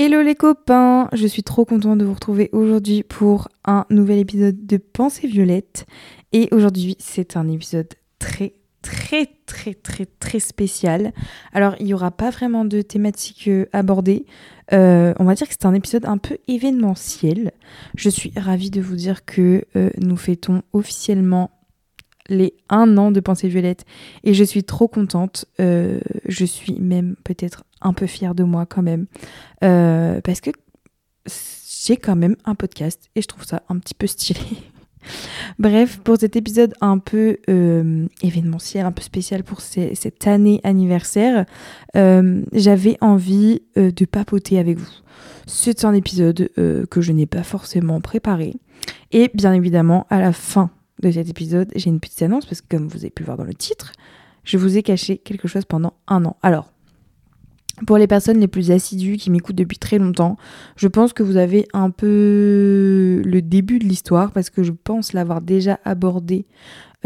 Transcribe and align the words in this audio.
Hello 0.00 0.22
les 0.22 0.36
copains, 0.36 1.08
je 1.12 1.26
suis 1.26 1.42
trop 1.42 1.64
contente 1.64 1.98
de 1.98 2.04
vous 2.04 2.14
retrouver 2.14 2.50
aujourd'hui 2.52 3.02
pour 3.02 3.48
un 3.64 3.84
nouvel 3.90 4.20
épisode 4.20 4.64
de 4.64 4.76
Pensée 4.76 5.26
Violette. 5.26 5.86
Et 6.30 6.46
aujourd'hui, 6.52 6.94
c'est 7.00 7.36
un 7.36 7.48
épisode 7.48 7.88
très 8.20 8.54
très 8.80 9.26
très 9.44 9.74
très 9.74 10.06
très 10.06 10.38
spécial. 10.38 11.12
Alors, 11.52 11.74
il 11.80 11.86
n'y 11.86 11.94
aura 11.94 12.12
pas 12.12 12.30
vraiment 12.30 12.64
de 12.64 12.80
thématique 12.80 13.48
euh, 13.48 13.66
abordée. 13.72 14.24
Euh, 14.72 15.14
on 15.18 15.24
va 15.24 15.34
dire 15.34 15.48
que 15.48 15.54
c'est 15.58 15.66
un 15.66 15.74
épisode 15.74 16.04
un 16.04 16.18
peu 16.18 16.38
événementiel. 16.46 17.50
Je 17.96 18.08
suis 18.08 18.32
ravie 18.36 18.70
de 18.70 18.80
vous 18.80 18.94
dire 18.94 19.24
que 19.24 19.64
euh, 19.74 19.90
nous 20.00 20.16
fêtons 20.16 20.62
officiellement 20.72 21.57
les 22.28 22.54
un 22.68 22.96
an 22.98 23.10
de 23.10 23.20
Pensée 23.20 23.48
Violette 23.48 23.84
et 24.24 24.34
je 24.34 24.44
suis 24.44 24.64
trop 24.64 24.88
contente. 24.88 25.46
je 25.58 26.44
suis 26.44 26.78
même 26.80 27.16
peut-être 27.24 27.64
un 27.80 27.92
peu 27.92 28.06
fière 28.06 28.34
de 28.34 28.44
moi 28.44 28.66
quand 28.66 28.82
même. 28.82 29.06
Euh, 29.64 30.20
parce 30.22 30.40
que 30.40 30.50
j'ai 31.26 31.96
quand 31.96 32.16
même 32.16 32.36
un 32.44 32.54
podcast 32.54 33.08
et 33.14 33.22
je 33.22 33.26
trouve 33.26 33.44
ça 33.44 33.62
un 33.68 33.78
petit 33.78 33.94
peu 33.94 34.06
stylé. 34.06 34.40
Bref, 35.58 36.00
pour 36.02 36.18
cet 36.18 36.36
épisode 36.36 36.74
un 36.80 36.98
peu 36.98 37.38
euh, 37.48 38.06
événementiel, 38.22 38.84
un 38.84 38.92
peu 38.92 39.02
spécial 39.02 39.42
pour 39.42 39.60
cette 39.60 40.26
année 40.26 40.60
anniversaire, 40.64 41.46
euh, 41.96 42.42
j'avais 42.52 42.98
envie 43.00 43.62
de 43.76 44.04
papoter 44.04 44.58
avec 44.58 44.78
vous. 44.78 44.90
C'est 45.46 45.84
un 45.84 45.94
épisode 45.94 46.50
que 46.56 47.00
je 47.00 47.12
n'ai 47.12 47.26
pas 47.26 47.42
forcément 47.42 48.02
préparé. 48.02 48.56
Et 49.12 49.30
bien 49.32 49.54
évidemment, 49.54 50.06
à 50.10 50.20
la 50.20 50.32
fin 50.32 50.70
de 51.02 51.10
cet 51.10 51.28
épisode, 51.28 51.70
j'ai 51.74 51.90
une 51.90 52.00
petite 52.00 52.22
annonce 52.22 52.46
parce 52.46 52.60
que 52.60 52.68
comme 52.68 52.88
vous 52.88 52.98
avez 52.98 53.10
pu 53.10 53.22
voir 53.22 53.36
dans 53.36 53.44
le 53.44 53.54
titre, 53.54 53.92
je 54.44 54.56
vous 54.58 54.76
ai 54.76 54.82
caché 54.82 55.18
quelque 55.18 55.48
chose 55.48 55.64
pendant 55.64 55.94
un 56.06 56.24
an. 56.24 56.36
Alors, 56.42 56.72
pour 57.86 57.98
les 57.98 58.06
personnes 58.06 58.38
les 58.38 58.48
plus 58.48 58.70
assidues 58.70 59.16
qui 59.16 59.30
m'écoutent 59.30 59.56
depuis 59.56 59.78
très 59.78 59.98
longtemps, 59.98 60.36
je 60.76 60.88
pense 60.88 61.12
que 61.12 61.22
vous 61.22 61.36
avez 61.36 61.68
un 61.72 61.90
peu 61.90 63.22
le 63.24 63.40
début 63.40 63.78
de 63.78 63.84
l'histoire 63.84 64.32
parce 64.32 64.50
que 64.50 64.62
je 64.62 64.72
pense 64.72 65.12
l'avoir 65.12 65.40
déjà 65.40 65.78
abordé 65.84 66.46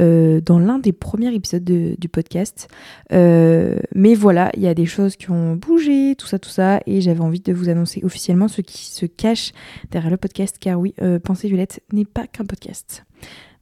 euh, 0.01 0.41
dans 0.41 0.59
l'un 0.59 0.79
des 0.79 0.93
premiers 0.93 1.35
épisodes 1.35 1.65
du 1.65 2.09
podcast. 2.09 2.69
Euh, 3.13 3.77
mais 3.95 4.15
voilà, 4.15 4.51
il 4.57 4.63
y 4.63 4.67
a 4.67 4.75
des 4.75 4.87
choses 4.87 5.17
qui 5.17 5.31
ont 5.31 5.55
bougé, 5.55 6.15
tout 6.17 6.27
ça, 6.27 6.39
tout 6.39 6.49
ça, 6.49 6.81
et 6.87 7.03
j'avais 7.03 7.21
envie 7.21 7.41
de 7.41 7.53
vous 7.53 7.69
annoncer 7.69 8.01
officiellement 8.03 8.49
ce 8.49 8.63
qui 8.63 8.87
se 8.87 9.05
cache 9.05 9.53
derrière 9.91 10.11
le 10.11 10.17
podcast, 10.17 10.57
car 10.59 10.81
oui, 10.81 10.95
euh, 11.03 11.19
Pensée 11.19 11.49
Violette 11.49 11.83
n'est 11.93 12.07
pas 12.07 12.27
qu'un 12.27 12.47
podcast. 12.47 13.05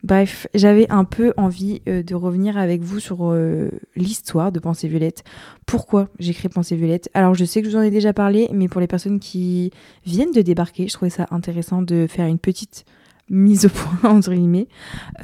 Bref, 0.02 0.46
j'avais 0.54 0.90
un 0.90 1.04
peu 1.04 1.32
envie 1.36 1.82
euh, 1.88 2.02
de 2.02 2.14
revenir 2.14 2.56
avec 2.56 2.82
vous 2.82 3.00
sur 3.00 3.18
euh, 3.32 3.68
l'histoire 3.96 4.50
de 4.50 4.58
Pensée 4.58 4.88
Violette. 4.88 5.24
Pourquoi 5.66 6.08
j'ai 6.18 6.32
créé 6.32 6.48
Pensée 6.48 6.76
Violette? 6.76 7.10
Alors 7.14 7.34
je 7.34 7.44
sais 7.44 7.60
que 7.60 7.68
je 7.68 7.76
vous 7.76 7.80
en 7.80 7.84
ai 7.84 7.90
déjà 7.90 8.12
parlé, 8.12 8.48
mais 8.52 8.68
pour 8.68 8.80
les 8.80 8.86
personnes 8.86 9.20
qui 9.20 9.70
viennent 10.06 10.32
de 10.32 10.42
débarquer, 10.42 10.88
je 10.88 10.94
trouvais 10.94 11.10
ça 11.10 11.26
intéressant 11.30 11.82
de 11.82 12.06
faire 12.08 12.26
une 12.26 12.38
petite 12.38 12.84
mise 13.28 13.66
au 13.66 13.68
point, 13.68 14.10
entre 14.10 14.32
guillemets. 14.32 14.68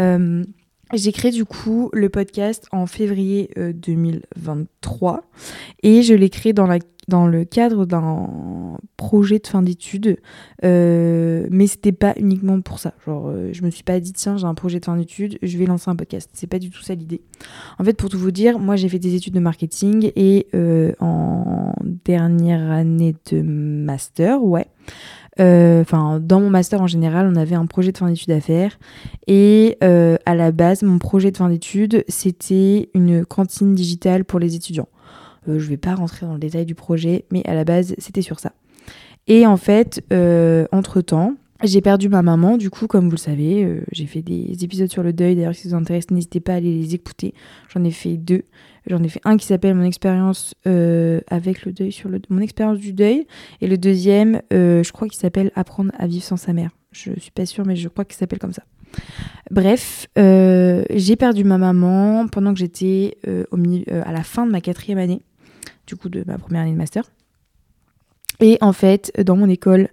Euh, 0.00 0.44
j'ai 0.94 1.12
créé 1.12 1.30
du 1.30 1.44
coup 1.44 1.90
le 1.92 2.08
podcast 2.08 2.66
en 2.72 2.86
février 2.86 3.50
2023 3.56 5.24
et 5.82 6.02
je 6.02 6.14
l'ai 6.14 6.30
créé 6.30 6.52
dans 6.52 6.66
la 6.66 6.78
dans 7.08 7.26
le 7.26 7.44
cadre 7.44 7.86
d'un 7.86 8.78
projet 8.96 9.38
de 9.38 9.46
fin 9.46 9.62
d'études, 9.62 10.18
euh, 10.64 11.46
mais 11.50 11.66
c'était 11.66 11.92
pas 11.92 12.14
uniquement 12.16 12.60
pour 12.60 12.78
ça. 12.78 12.94
Genre, 13.04 13.28
euh, 13.28 13.50
je 13.52 13.62
me 13.62 13.70
suis 13.70 13.84
pas 13.84 14.00
dit 14.00 14.12
tiens 14.12 14.36
j'ai 14.36 14.46
un 14.46 14.54
projet 14.54 14.80
de 14.80 14.84
fin 14.84 14.96
d'études, 14.96 15.38
je 15.42 15.58
vais 15.58 15.66
lancer 15.66 15.88
un 15.88 15.96
podcast. 15.96 16.30
C'est 16.32 16.46
pas 16.48 16.58
du 16.58 16.70
tout 16.70 16.82
ça 16.82 16.94
l'idée. 16.94 17.22
En 17.78 17.84
fait, 17.84 17.94
pour 17.94 18.10
tout 18.10 18.18
vous 18.18 18.32
dire, 18.32 18.58
moi 18.58 18.76
j'ai 18.76 18.88
fait 18.88 18.98
des 18.98 19.14
études 19.14 19.34
de 19.34 19.40
marketing 19.40 20.10
et 20.16 20.48
euh, 20.54 20.92
en 21.00 21.74
dernière 21.82 22.70
année 22.70 23.14
de 23.30 23.40
master, 23.42 24.42
ouais. 24.42 24.66
Euh, 25.38 25.82
enfin, 25.82 26.20
dans 26.20 26.40
mon 26.40 26.50
master 26.50 26.80
en 26.80 26.86
général, 26.86 27.30
on 27.30 27.36
avait 27.36 27.54
un 27.54 27.66
projet 27.66 27.92
de 27.92 27.98
fin 27.98 28.08
d'études 28.08 28.30
à 28.30 28.40
faire. 28.40 28.78
Et 29.26 29.78
à 29.80 30.34
la 30.34 30.52
base, 30.52 30.82
mon 30.82 30.98
projet 30.98 31.30
de 31.30 31.36
fin 31.36 31.48
d'études, 31.48 32.04
c'était 32.08 32.90
une 32.94 33.24
cantine 33.24 33.74
digitale 33.74 34.24
pour 34.24 34.38
les 34.38 34.54
étudiants. 34.54 34.88
Euh, 35.48 35.58
je 35.58 35.68
vais 35.68 35.76
pas 35.76 35.94
rentrer 35.94 36.26
dans 36.26 36.34
le 36.34 36.38
détail 36.38 36.66
du 36.66 36.74
projet, 36.74 37.24
mais 37.30 37.42
à 37.46 37.54
la 37.54 37.64
base, 37.64 37.94
c'était 37.98 38.22
sur 38.22 38.40
ça. 38.40 38.52
Et 39.26 39.46
en 39.46 39.56
fait, 39.56 40.04
euh, 40.12 40.66
entre-temps, 40.72 41.34
j'ai 41.64 41.80
perdu 41.80 42.08
ma 42.08 42.22
maman, 42.22 42.56
du 42.56 42.70
coup, 42.70 42.86
comme 42.86 43.06
vous 43.06 43.12
le 43.12 43.16
savez, 43.16 43.64
euh, 43.64 43.82
j'ai 43.90 44.06
fait 44.06 44.22
des 44.22 44.62
épisodes 44.62 44.90
sur 44.90 45.02
le 45.02 45.12
deuil. 45.12 45.36
D'ailleurs, 45.36 45.54
si 45.54 45.62
ça 45.62 45.70
vous 45.70 45.82
intéresse, 45.82 46.10
n'hésitez 46.10 46.40
pas 46.40 46.52
à 46.52 46.56
aller 46.56 46.72
les 46.72 46.94
écouter. 46.94 47.34
J'en 47.72 47.82
ai 47.84 47.90
fait 47.90 48.16
deux. 48.16 48.44
J'en 48.86 49.02
ai 49.02 49.08
fait 49.08 49.20
un 49.24 49.36
qui 49.36 49.46
s'appelle 49.46 49.74
Mon 49.74 49.84
expérience 49.84 50.54
avec 50.64 51.64
le 51.64 51.72
deuil, 51.72 51.92
sur 51.92 52.08
le... 52.08 52.20
mon 52.30 52.40
expérience 52.40 52.78
du 52.78 52.92
deuil. 52.92 53.26
Et 53.60 53.66
le 53.66 53.78
deuxième, 53.78 54.42
je 54.50 54.92
crois 54.92 55.08
qu'il 55.08 55.18
s'appelle 55.18 55.50
Apprendre 55.54 55.92
à 55.98 56.06
vivre 56.06 56.24
sans 56.24 56.36
sa 56.36 56.52
mère. 56.52 56.70
Je 56.92 57.12
suis 57.18 57.30
pas 57.30 57.46
sûre, 57.46 57.66
mais 57.66 57.76
je 57.76 57.88
crois 57.88 58.04
qu'il 58.04 58.16
s'appelle 58.16 58.38
comme 58.38 58.52
ça. 58.52 58.62
Bref, 59.50 60.06
j'ai 60.16 61.16
perdu 61.16 61.44
ma 61.44 61.58
maman 61.58 62.28
pendant 62.28 62.52
que 62.52 62.60
j'étais 62.60 63.18
à 63.26 64.12
la 64.12 64.22
fin 64.22 64.46
de 64.46 64.52
ma 64.52 64.60
quatrième 64.60 64.98
année 64.98 65.22
du 65.86 65.96
coup 65.96 66.08
de 66.08 66.24
ma 66.26 66.38
première 66.38 66.62
année 66.62 66.72
de 66.72 66.76
master. 66.76 67.04
Et 68.40 68.58
en 68.60 68.72
fait, 68.72 69.12
dans 69.24 69.36
mon 69.36 69.48
école, 69.48 69.88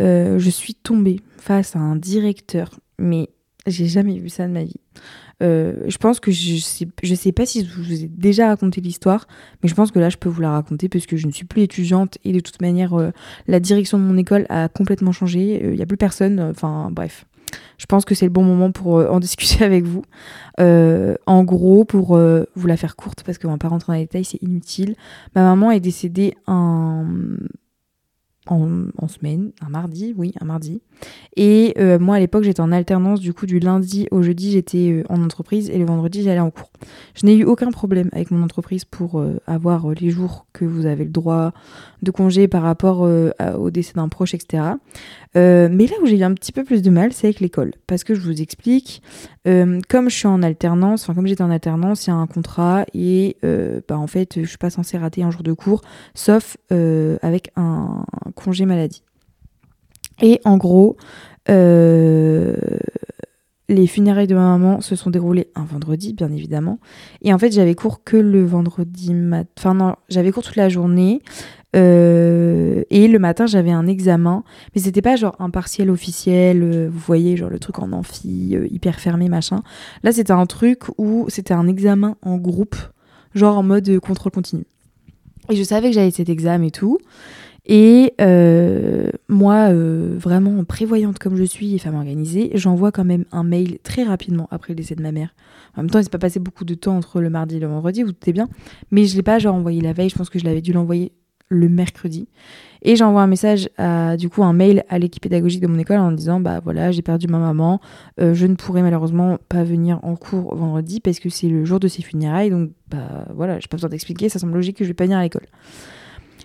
euh, 0.00 0.38
je 0.38 0.50
suis 0.50 0.74
tombée 0.74 1.20
face 1.38 1.76
à 1.76 1.78
un 1.78 1.96
directeur, 1.96 2.70
mais 2.98 3.28
j'ai 3.66 3.86
jamais 3.86 4.18
vu 4.18 4.28
ça 4.28 4.46
de 4.46 4.52
ma 4.52 4.64
vie. 4.64 4.80
Euh, 5.44 5.74
je 5.86 5.96
pense 5.98 6.18
que 6.18 6.32
je 6.32 6.56
sais, 6.56 6.88
je 7.02 7.14
sais 7.14 7.32
pas 7.32 7.46
si 7.46 7.64
je 7.64 7.74
vous 7.74 7.92
ai 7.92 8.08
déjà 8.08 8.48
raconté 8.48 8.80
l'histoire, 8.80 9.28
mais 9.62 9.68
je 9.68 9.74
pense 9.74 9.90
que 9.90 9.98
là 9.98 10.08
je 10.08 10.16
peux 10.16 10.28
vous 10.28 10.40
la 10.40 10.50
raconter 10.50 10.88
parce 10.88 11.06
que 11.06 11.16
je 11.16 11.26
ne 11.26 11.32
suis 11.32 11.44
plus 11.44 11.62
étudiante 11.62 12.18
et 12.24 12.32
de 12.32 12.40
toute 12.40 12.60
manière 12.60 12.94
euh, 12.94 13.10
la 13.46 13.60
direction 13.60 13.98
de 13.98 14.02
mon 14.02 14.16
école 14.16 14.46
a 14.48 14.68
complètement 14.68 15.12
changé. 15.12 15.60
Il 15.62 15.76
n'y 15.76 15.82
a 15.82 15.86
plus 15.86 15.96
personne. 15.96 16.40
Enfin 16.40 16.90
bref 16.90 17.26
je 17.78 17.86
pense 17.86 18.04
que 18.04 18.14
c'est 18.14 18.26
le 18.26 18.30
bon 18.30 18.44
moment 18.44 18.70
pour 18.70 18.98
euh, 18.98 19.08
en 19.08 19.20
discuter 19.24 19.64
avec 19.64 19.84
vous. 19.84 20.04
Euh, 20.60 21.14
en 21.26 21.44
gros, 21.44 21.84
pour 21.84 22.16
euh, 22.16 22.44
vous 22.54 22.66
la 22.66 22.76
faire 22.76 22.96
courte, 22.96 23.22
parce 23.24 23.38
qu'on 23.38 23.50
va 23.50 23.58
pas 23.58 23.68
rentrer 23.68 23.92
dans 23.92 23.98
les 23.98 24.04
détails, 24.04 24.24
c'est 24.24 24.42
inutile. 24.42 24.96
Ma 25.34 25.42
maman 25.42 25.70
est 25.70 25.80
décédée 25.80 26.34
en 28.46 29.08
semaine, 29.08 29.52
un 29.60 29.68
mardi, 29.68 30.14
oui, 30.16 30.32
un 30.40 30.44
mardi. 30.44 30.82
Et 31.36 31.74
euh, 31.78 31.98
moi, 31.98 32.16
à 32.16 32.20
l'époque, 32.20 32.44
j'étais 32.44 32.60
en 32.60 32.72
alternance, 32.72 33.20
du 33.20 33.34
coup, 33.34 33.46
du 33.46 33.58
lundi 33.58 34.06
au 34.10 34.22
jeudi, 34.22 34.52
j'étais 34.52 34.90
euh, 34.90 35.02
en 35.08 35.22
entreprise 35.22 35.70
et 35.70 35.78
le 35.78 35.84
vendredi, 35.84 36.22
j'allais 36.22 36.40
en 36.40 36.50
cours. 36.50 36.70
Je 37.14 37.26
n'ai 37.26 37.34
eu 37.34 37.44
aucun 37.44 37.70
problème 37.70 38.08
avec 38.12 38.30
mon 38.30 38.42
entreprise 38.42 38.84
pour 38.84 39.20
euh, 39.20 39.40
avoir 39.46 39.88
les 39.90 40.10
jours 40.10 40.46
que 40.52 40.64
vous 40.64 40.86
avez 40.86 41.04
le 41.04 41.10
droit 41.10 41.52
de 42.02 42.10
congé 42.10 42.48
par 42.48 42.62
rapport 42.62 43.00
au 43.00 43.70
décès 43.70 43.94
d'un 43.94 44.08
proche, 44.08 44.34
etc. 44.34 44.62
mais 45.34 45.86
là 45.86 45.96
où 46.02 46.06
j'ai 46.06 46.18
eu 46.18 46.22
un 46.22 46.34
petit 46.34 46.52
peu 46.52 46.64
plus 46.64 46.82
de 46.82 46.90
mal, 46.90 47.12
c'est 47.12 47.26
avec 47.26 47.40
l'école. 47.40 47.72
Parce 47.86 48.04
que 48.04 48.14
je 48.14 48.20
vous 48.20 48.40
explique, 48.40 49.02
comme 49.44 50.08
je 50.08 50.14
suis 50.14 50.26
en 50.26 50.42
alternance, 50.42 51.02
enfin, 51.02 51.14
comme 51.14 51.26
j'étais 51.26 51.42
en 51.42 51.50
alternance, 51.50 52.06
il 52.06 52.10
y 52.10 52.12
a 52.12 52.16
un 52.16 52.26
contrat 52.26 52.84
et 52.94 53.36
bah, 53.88 53.98
en 53.98 54.06
fait, 54.06 54.40
je 54.40 54.46
suis 54.46 54.58
pas 54.58 54.70
censée 54.70 54.98
rater 54.98 55.22
un 55.22 55.30
jour 55.30 55.42
de 55.42 55.52
cours, 55.52 55.82
sauf 56.14 56.56
avec 56.70 57.50
un 57.56 58.04
congé 58.34 58.66
maladie. 58.66 59.02
Et 60.22 60.40
en 60.44 60.56
gros, 60.56 60.96
euh, 61.50 62.54
les 63.68 63.86
funérailles 63.86 64.26
de 64.26 64.34
ma 64.34 64.56
maman 64.56 64.80
se 64.80 64.94
sont 64.94 65.10
déroulées 65.10 65.48
un 65.54 65.64
vendredi, 65.64 66.12
bien 66.12 66.30
évidemment. 66.30 66.78
Et 67.22 67.32
en 67.32 67.38
fait, 67.38 67.52
j'avais 67.52 67.74
cours 67.74 68.04
que 68.04 68.16
le 68.16 68.44
vendredi 68.44 69.14
matin. 69.14 69.50
Enfin, 69.58 69.74
non, 69.74 69.96
j'avais 70.08 70.32
cours 70.32 70.42
toute 70.42 70.56
la 70.56 70.68
journée. 70.68 71.22
Euh, 71.74 72.82
et 72.90 73.08
le 73.08 73.18
matin, 73.18 73.46
j'avais 73.46 73.70
un 73.70 73.86
examen. 73.86 74.44
Mais 74.74 74.80
c'était 74.80 75.02
pas 75.02 75.16
genre 75.16 75.36
un 75.38 75.50
partiel 75.50 75.90
officiel, 75.90 76.62
euh, 76.62 76.88
vous 76.90 77.00
voyez, 77.00 77.36
genre 77.36 77.50
le 77.50 77.58
truc 77.58 77.78
en 77.78 77.92
amphi, 77.92 78.56
hyper 78.70 79.00
fermé, 79.00 79.28
machin. 79.28 79.62
Là, 80.02 80.12
c'était 80.12 80.32
un 80.32 80.46
truc 80.46 80.82
où 80.98 81.26
c'était 81.28 81.54
un 81.54 81.66
examen 81.66 82.16
en 82.22 82.36
groupe, 82.36 82.76
genre 83.34 83.58
en 83.58 83.62
mode 83.62 83.98
contrôle 84.00 84.32
continu. 84.32 84.64
Et 85.50 85.56
je 85.56 85.62
savais 85.62 85.88
que 85.88 85.94
j'avais 85.94 86.10
cet 86.10 86.28
examen 86.28 86.66
et 86.66 86.70
tout. 86.70 86.98
Et 87.66 88.12
euh, 88.20 89.08
moi, 89.28 89.70
euh, 89.70 90.16
vraiment 90.18 90.64
prévoyante 90.64 91.18
comme 91.18 91.36
je 91.36 91.44
suis 91.44 91.74
et 91.74 91.78
femme 91.78 91.94
organisée, 91.94 92.50
j'envoie 92.54 92.92
quand 92.92 93.04
même 93.04 93.24
un 93.32 93.42
mail 93.42 93.78
très 93.82 94.02
rapidement 94.02 94.48
après 94.50 94.74
le 94.74 94.76
décès 94.76 94.94
de 94.94 95.02
ma 95.02 95.12
mère. 95.12 95.34
En 95.76 95.82
même 95.82 95.90
temps, 95.90 95.98
il 95.98 96.04
s'est 96.04 96.10
pas 96.10 96.18
passé 96.18 96.40
beaucoup 96.40 96.64
de 96.64 96.74
temps 96.74 96.96
entre 96.96 97.20
le 97.20 97.30
mardi 97.30 97.56
et 97.56 97.60
le 97.60 97.66
vendredi, 97.66 98.02
vous 98.02 98.12
doutez 98.12 98.34
bien. 98.34 98.48
Mais 98.90 99.06
je 99.06 99.16
l'ai 99.16 99.22
pas 99.22 99.38
genre 99.38 99.54
envoyé 99.54 99.80
la 99.80 99.94
veille, 99.94 100.10
je 100.10 100.14
pense 100.14 100.28
que 100.28 100.38
je 100.38 100.44
l'avais 100.44 100.60
dû 100.60 100.72
l'envoyer 100.72 101.12
le 101.48 101.68
mercredi. 101.68 102.28
Et 102.82 102.96
j'envoie 102.96 103.22
un 103.22 103.26
message, 103.26 103.70
à, 103.78 104.16
du 104.16 104.28
coup 104.28 104.44
un 104.44 104.52
mail 104.52 104.84
à 104.88 104.98
l'équipe 104.98 105.22
pédagogique 105.22 105.62
de 105.62 105.66
mon 105.66 105.78
école 105.78 105.98
en 105.98 106.12
disant 106.12 106.38
bah 106.40 106.60
voilà 106.62 106.92
j'ai 106.92 107.00
perdu 107.00 107.28
ma 107.28 107.38
maman, 107.38 107.80
euh, 108.20 108.34
je 108.34 108.46
ne 108.46 108.54
pourrai 108.54 108.82
malheureusement 108.82 109.38
pas 109.48 109.64
venir 109.64 110.00
en 110.02 110.16
cours 110.16 110.54
vendredi 110.54 111.00
parce 111.00 111.18
que 111.18 111.30
c'est 111.30 111.48
le 111.48 111.64
jour 111.64 111.80
de 111.80 111.88
ses 111.88 112.02
funérailles 112.02 112.50
donc 112.50 112.70
bah 112.90 113.26
voilà 113.34 113.58
j'ai 113.58 113.68
pas 113.68 113.78
besoin 113.78 113.88
d'expliquer, 113.88 114.28
ça 114.28 114.38
semble 114.38 114.52
logique 114.52 114.76
que 114.76 114.84
je 114.84 114.90
vais 114.90 114.94
pas 114.94 115.04
venir 115.04 115.18
à 115.18 115.22
l'école. 115.22 115.46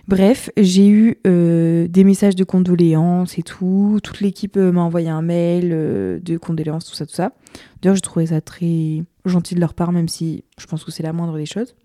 Bref, 0.08 0.50
j'ai 0.56 0.88
eu 0.88 1.18
euh, 1.26 1.86
des 1.86 2.04
messages 2.04 2.34
de 2.34 2.42
condoléances 2.42 3.38
et 3.38 3.42
tout. 3.42 4.00
Toute 4.02 4.20
l'équipe 4.20 4.56
euh, 4.56 4.72
m'a 4.72 4.80
envoyé 4.80 5.08
un 5.08 5.22
mail 5.22 5.68
de 5.68 6.36
condoléances, 6.38 6.86
tout 6.86 6.94
ça, 6.94 7.06
tout 7.06 7.14
ça. 7.14 7.32
D'ailleurs, 7.80 7.96
je 7.96 8.00
trouvais 8.00 8.26
ça 8.26 8.40
très 8.40 9.04
gentil 9.24 9.54
de 9.54 9.60
leur 9.60 9.74
part, 9.74 9.92
même 9.92 10.08
si 10.08 10.42
je 10.58 10.66
pense 10.66 10.84
que 10.84 10.90
c'est 10.90 11.02
la 11.02 11.12
moindre 11.12 11.36
des 11.36 11.46
choses. 11.46 11.76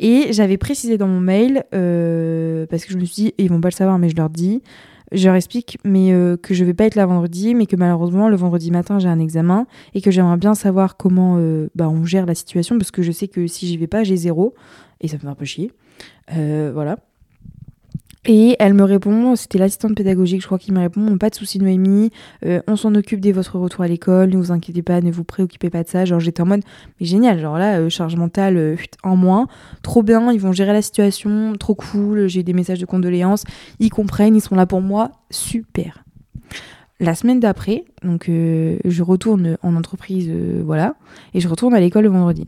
Et 0.00 0.32
j'avais 0.32 0.56
précisé 0.56 0.98
dans 0.98 1.06
mon 1.06 1.20
mail, 1.20 1.64
euh, 1.74 2.66
parce 2.66 2.84
que 2.84 2.92
je 2.92 2.98
me 2.98 3.04
suis 3.04 3.24
dit, 3.24 3.34
ils 3.38 3.48
vont 3.48 3.60
pas 3.60 3.68
le 3.68 3.74
savoir, 3.74 3.98
mais 3.98 4.08
je 4.08 4.16
leur 4.16 4.28
dis, 4.28 4.62
je 5.12 5.26
leur 5.26 5.36
explique 5.36 5.78
mais 5.84 6.12
euh, 6.12 6.36
que 6.36 6.54
je 6.54 6.64
vais 6.64 6.74
pas 6.74 6.84
être 6.84 6.96
là 6.96 7.06
vendredi, 7.06 7.54
mais 7.54 7.66
que 7.66 7.76
malheureusement 7.76 8.28
le 8.28 8.36
vendredi 8.36 8.72
matin 8.72 8.98
j'ai 8.98 9.06
un 9.06 9.20
examen 9.20 9.66
et 9.92 10.00
que 10.00 10.10
j'aimerais 10.10 10.38
bien 10.38 10.54
savoir 10.54 10.96
comment 10.96 11.36
euh, 11.38 11.68
bah, 11.76 11.88
on 11.88 12.04
gère 12.04 12.26
la 12.26 12.34
situation 12.34 12.78
parce 12.78 12.90
que 12.90 13.02
je 13.02 13.12
sais 13.12 13.28
que 13.28 13.46
si 13.46 13.68
j'y 13.68 13.76
vais 13.76 13.86
pas 13.86 14.02
j'ai 14.02 14.16
zéro 14.16 14.54
et 15.00 15.06
ça 15.06 15.16
me 15.16 15.20
fait 15.20 15.28
un 15.28 15.34
peu 15.34 15.44
chier. 15.44 15.70
voilà. 16.28 16.96
Et 18.26 18.56
elle 18.58 18.72
me 18.72 18.84
répond, 18.84 19.36
c'était 19.36 19.58
l'assistante 19.58 19.94
pédagogique, 19.94 20.40
je 20.40 20.46
crois, 20.46 20.58
qui 20.58 20.72
me 20.72 20.78
répond 20.78 21.18
Pas 21.18 21.28
de 21.28 21.34
soucis, 21.34 21.58
Noémie, 21.58 22.10
euh, 22.46 22.60
on 22.66 22.74
s'en 22.74 22.94
occupe 22.94 23.20
dès 23.20 23.32
votre 23.32 23.58
retour 23.58 23.82
à 23.82 23.88
l'école, 23.88 24.30
ne 24.30 24.38
vous 24.38 24.50
inquiétez 24.50 24.80
pas, 24.80 25.02
ne 25.02 25.10
vous 25.10 25.24
préoccupez 25.24 25.68
pas 25.68 25.82
de 25.82 25.88
ça. 25.88 26.06
Genre, 26.06 26.20
j'étais 26.20 26.40
en 26.40 26.46
mode 26.46 26.62
Mais 27.00 27.06
génial, 27.06 27.38
genre 27.38 27.58
là, 27.58 27.80
euh, 27.80 27.90
charge 27.90 28.16
mentale 28.16 28.56
euh, 28.56 28.76
en 29.02 29.16
moins, 29.16 29.46
trop 29.82 30.02
bien, 30.02 30.32
ils 30.32 30.40
vont 30.40 30.52
gérer 30.52 30.72
la 30.72 30.80
situation, 30.80 31.52
trop 31.58 31.74
cool, 31.74 32.26
j'ai 32.26 32.42
des 32.42 32.54
messages 32.54 32.80
de 32.80 32.86
condoléances, 32.86 33.44
ils 33.78 33.90
comprennent, 33.90 34.36
ils 34.36 34.40
sont 34.40 34.54
là 34.54 34.64
pour 34.64 34.80
moi, 34.80 35.10
super. 35.30 36.02
La 37.00 37.14
semaine 37.14 37.40
d'après, 37.40 37.84
donc 38.02 38.26
je 38.28 39.02
retourne 39.02 39.58
en 39.62 39.74
entreprise, 39.74 40.30
voilà, 40.64 40.94
et 41.34 41.40
je 41.40 41.48
retourne 41.48 41.74
à 41.74 41.80
l'école 41.80 42.04
le 42.04 42.10
vendredi. 42.10 42.46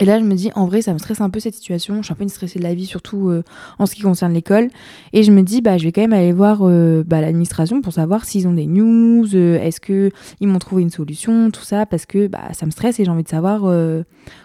Et 0.00 0.04
là, 0.04 0.18
je 0.18 0.24
me 0.24 0.34
dis, 0.34 0.50
en 0.54 0.66
vrai, 0.66 0.80
ça 0.80 0.92
me 0.92 0.98
stresse 0.98 1.20
un 1.20 1.30
peu 1.30 1.40
cette 1.40 1.54
situation. 1.54 1.96
Je 1.98 2.02
suis 2.02 2.12
un 2.12 2.16
peu 2.16 2.22
une 2.22 2.28
stressée 2.28 2.58
de 2.58 2.64
la 2.64 2.74
vie, 2.74 2.86
surtout 2.86 3.30
euh, 3.30 3.42
en 3.78 3.86
ce 3.86 3.94
qui 3.94 4.02
concerne 4.02 4.32
l'école. 4.32 4.68
Et 5.12 5.24
je 5.24 5.32
me 5.32 5.42
dis, 5.42 5.60
bah, 5.60 5.76
je 5.76 5.84
vais 5.84 5.92
quand 5.92 6.02
même 6.02 6.12
aller 6.12 6.32
voir 6.32 6.60
euh, 6.62 7.02
bah, 7.04 7.20
l'administration 7.20 7.82
pour 7.82 7.92
savoir 7.92 8.24
s'ils 8.24 8.46
ont 8.46 8.52
des 8.52 8.66
news, 8.66 9.26
euh, 9.34 9.58
est-ce 9.60 9.80
qu'ils 9.80 10.48
m'ont 10.48 10.60
trouvé 10.60 10.82
une 10.82 10.90
solution, 10.90 11.50
tout 11.50 11.64
ça, 11.64 11.84
parce 11.84 12.06
que 12.06 12.28
bah, 12.28 12.52
ça 12.52 12.64
me 12.66 12.70
stresse 12.70 13.00
et 13.00 13.04
j'ai 13.04 13.10
envie 13.10 13.24
de 13.24 13.28
savoir 13.28 13.62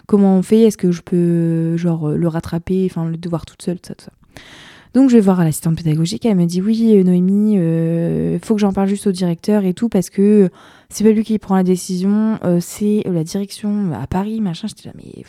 comment 0.08 0.38
on 0.38 0.42
fait, 0.42 0.62
est-ce 0.62 0.78
que 0.78 0.92
je 0.92 1.02
peux 1.02 1.78
genre 1.78 2.10
le 2.10 2.28
rattraper, 2.28 2.88
enfin 2.90 3.06
le 3.06 3.18
devoir 3.18 3.46
toute 3.46 3.62
seule, 3.62 3.80
tout 3.80 3.90
ça, 3.90 3.96
tout 3.96 4.06
ça. 4.06 4.12
Donc 4.94 5.10
je 5.10 5.16
vais 5.16 5.22
voir 5.22 5.44
l'assistante 5.44 5.78
pédagogique, 5.78 6.26
elle 6.26 6.38
me 6.38 6.46
dit 6.46 6.62
oui 6.62 7.04
Noémie, 7.04 7.56
il 7.56 8.40
faut 8.44 8.56
que 8.56 8.62
j'en 8.62 8.74
parle 8.74 8.88
juste 8.88 9.08
au 9.08 9.12
directeur 9.12 9.66
et 9.66 9.74
tout 9.74 9.90
parce 9.90 10.10
que 10.10 10.50
c'est 10.94 11.04
pas 11.04 11.10
lui 11.10 11.24
qui 11.24 11.40
prend 11.40 11.56
la 11.56 11.64
décision, 11.64 12.38
euh, 12.44 12.60
c'est 12.62 13.02
la 13.06 13.24
direction 13.24 13.92
à 14.00 14.06
Paris, 14.06 14.42
machin. 14.42 14.68
J'étais 14.68 14.88
là, 14.88 14.94
mais 14.96 15.24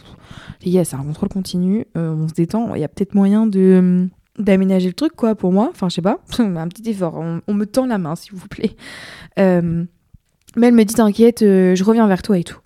les 0.62 0.70
gars, 0.70 0.84
c'est 0.84 0.96
un 0.96 1.02
contrôle 1.02 1.30
continu, 1.30 1.86
euh, 1.96 2.14
on 2.14 2.28
se 2.28 2.34
détend, 2.34 2.74
il 2.74 2.82
y 2.82 2.84
a 2.84 2.88
peut-être 2.88 3.14
moyen 3.14 3.46
de 3.46 4.06
d'aménager 4.38 4.88
le 4.88 4.94
truc, 4.94 5.12
quoi, 5.14 5.36
pour 5.36 5.52
moi. 5.52 5.68
Enfin, 5.70 5.88
je 5.88 5.94
sais 5.94 6.02
pas, 6.02 6.18
un 6.38 6.68
petit 6.68 6.90
effort, 6.90 7.22
on, 7.46 7.54
me 7.54 7.64
tend 7.64 7.86
la 7.86 7.98
main, 7.98 8.14
s'il 8.14 8.34
vous 8.34 8.48
plaît. 8.48 8.76
Euh, 9.38 9.84
mais 10.56 10.66
elle 10.66 10.74
me 10.74 10.84
dit, 10.84 10.94
t'inquiète, 10.94 11.40
je 11.40 11.84
reviens 11.84 12.06
vers 12.08 12.20
toi 12.20 12.36
et 12.36 12.44
tout. 12.44 12.58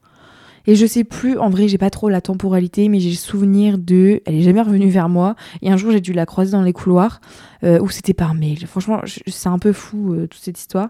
Et 0.67 0.75
je 0.75 0.85
sais 0.85 1.05
plus, 1.05 1.39
en 1.39 1.51
vrai, 1.51 1.69
j'ai 1.69 1.79
pas 1.79 1.91
trop 1.91 2.09
la 2.09 2.21
temporalité, 2.21 2.89
mais 2.89 3.01
j'ai 3.01 3.11
le 3.11 3.17
souvenir 3.17 3.79
de. 3.79 4.23
Elle 4.27 4.35
est 4.35 4.43
jamais 4.43 4.61
revenue 4.61 4.91
vers 4.91 5.09
moi. 5.09 5.37
Et 5.63 5.71
un 5.71 5.77
jour, 5.77 5.93
j'ai 5.93 6.01
dû 6.01 6.13
la 6.13 6.27
croiser 6.27 6.53
dans 6.53 6.63
les 6.63 6.73
couloirs, 6.75 7.21
où 7.63 7.89
c'était 7.91 8.13
par 8.13 8.35
mail. 8.35 8.67
Franchement, 8.67 9.01
c'est 9.27 9.49
un 9.49 9.59
peu 9.59 9.73
fou, 9.73 10.15
toute 10.29 10.41
cette 10.41 10.59
histoire. 10.59 10.89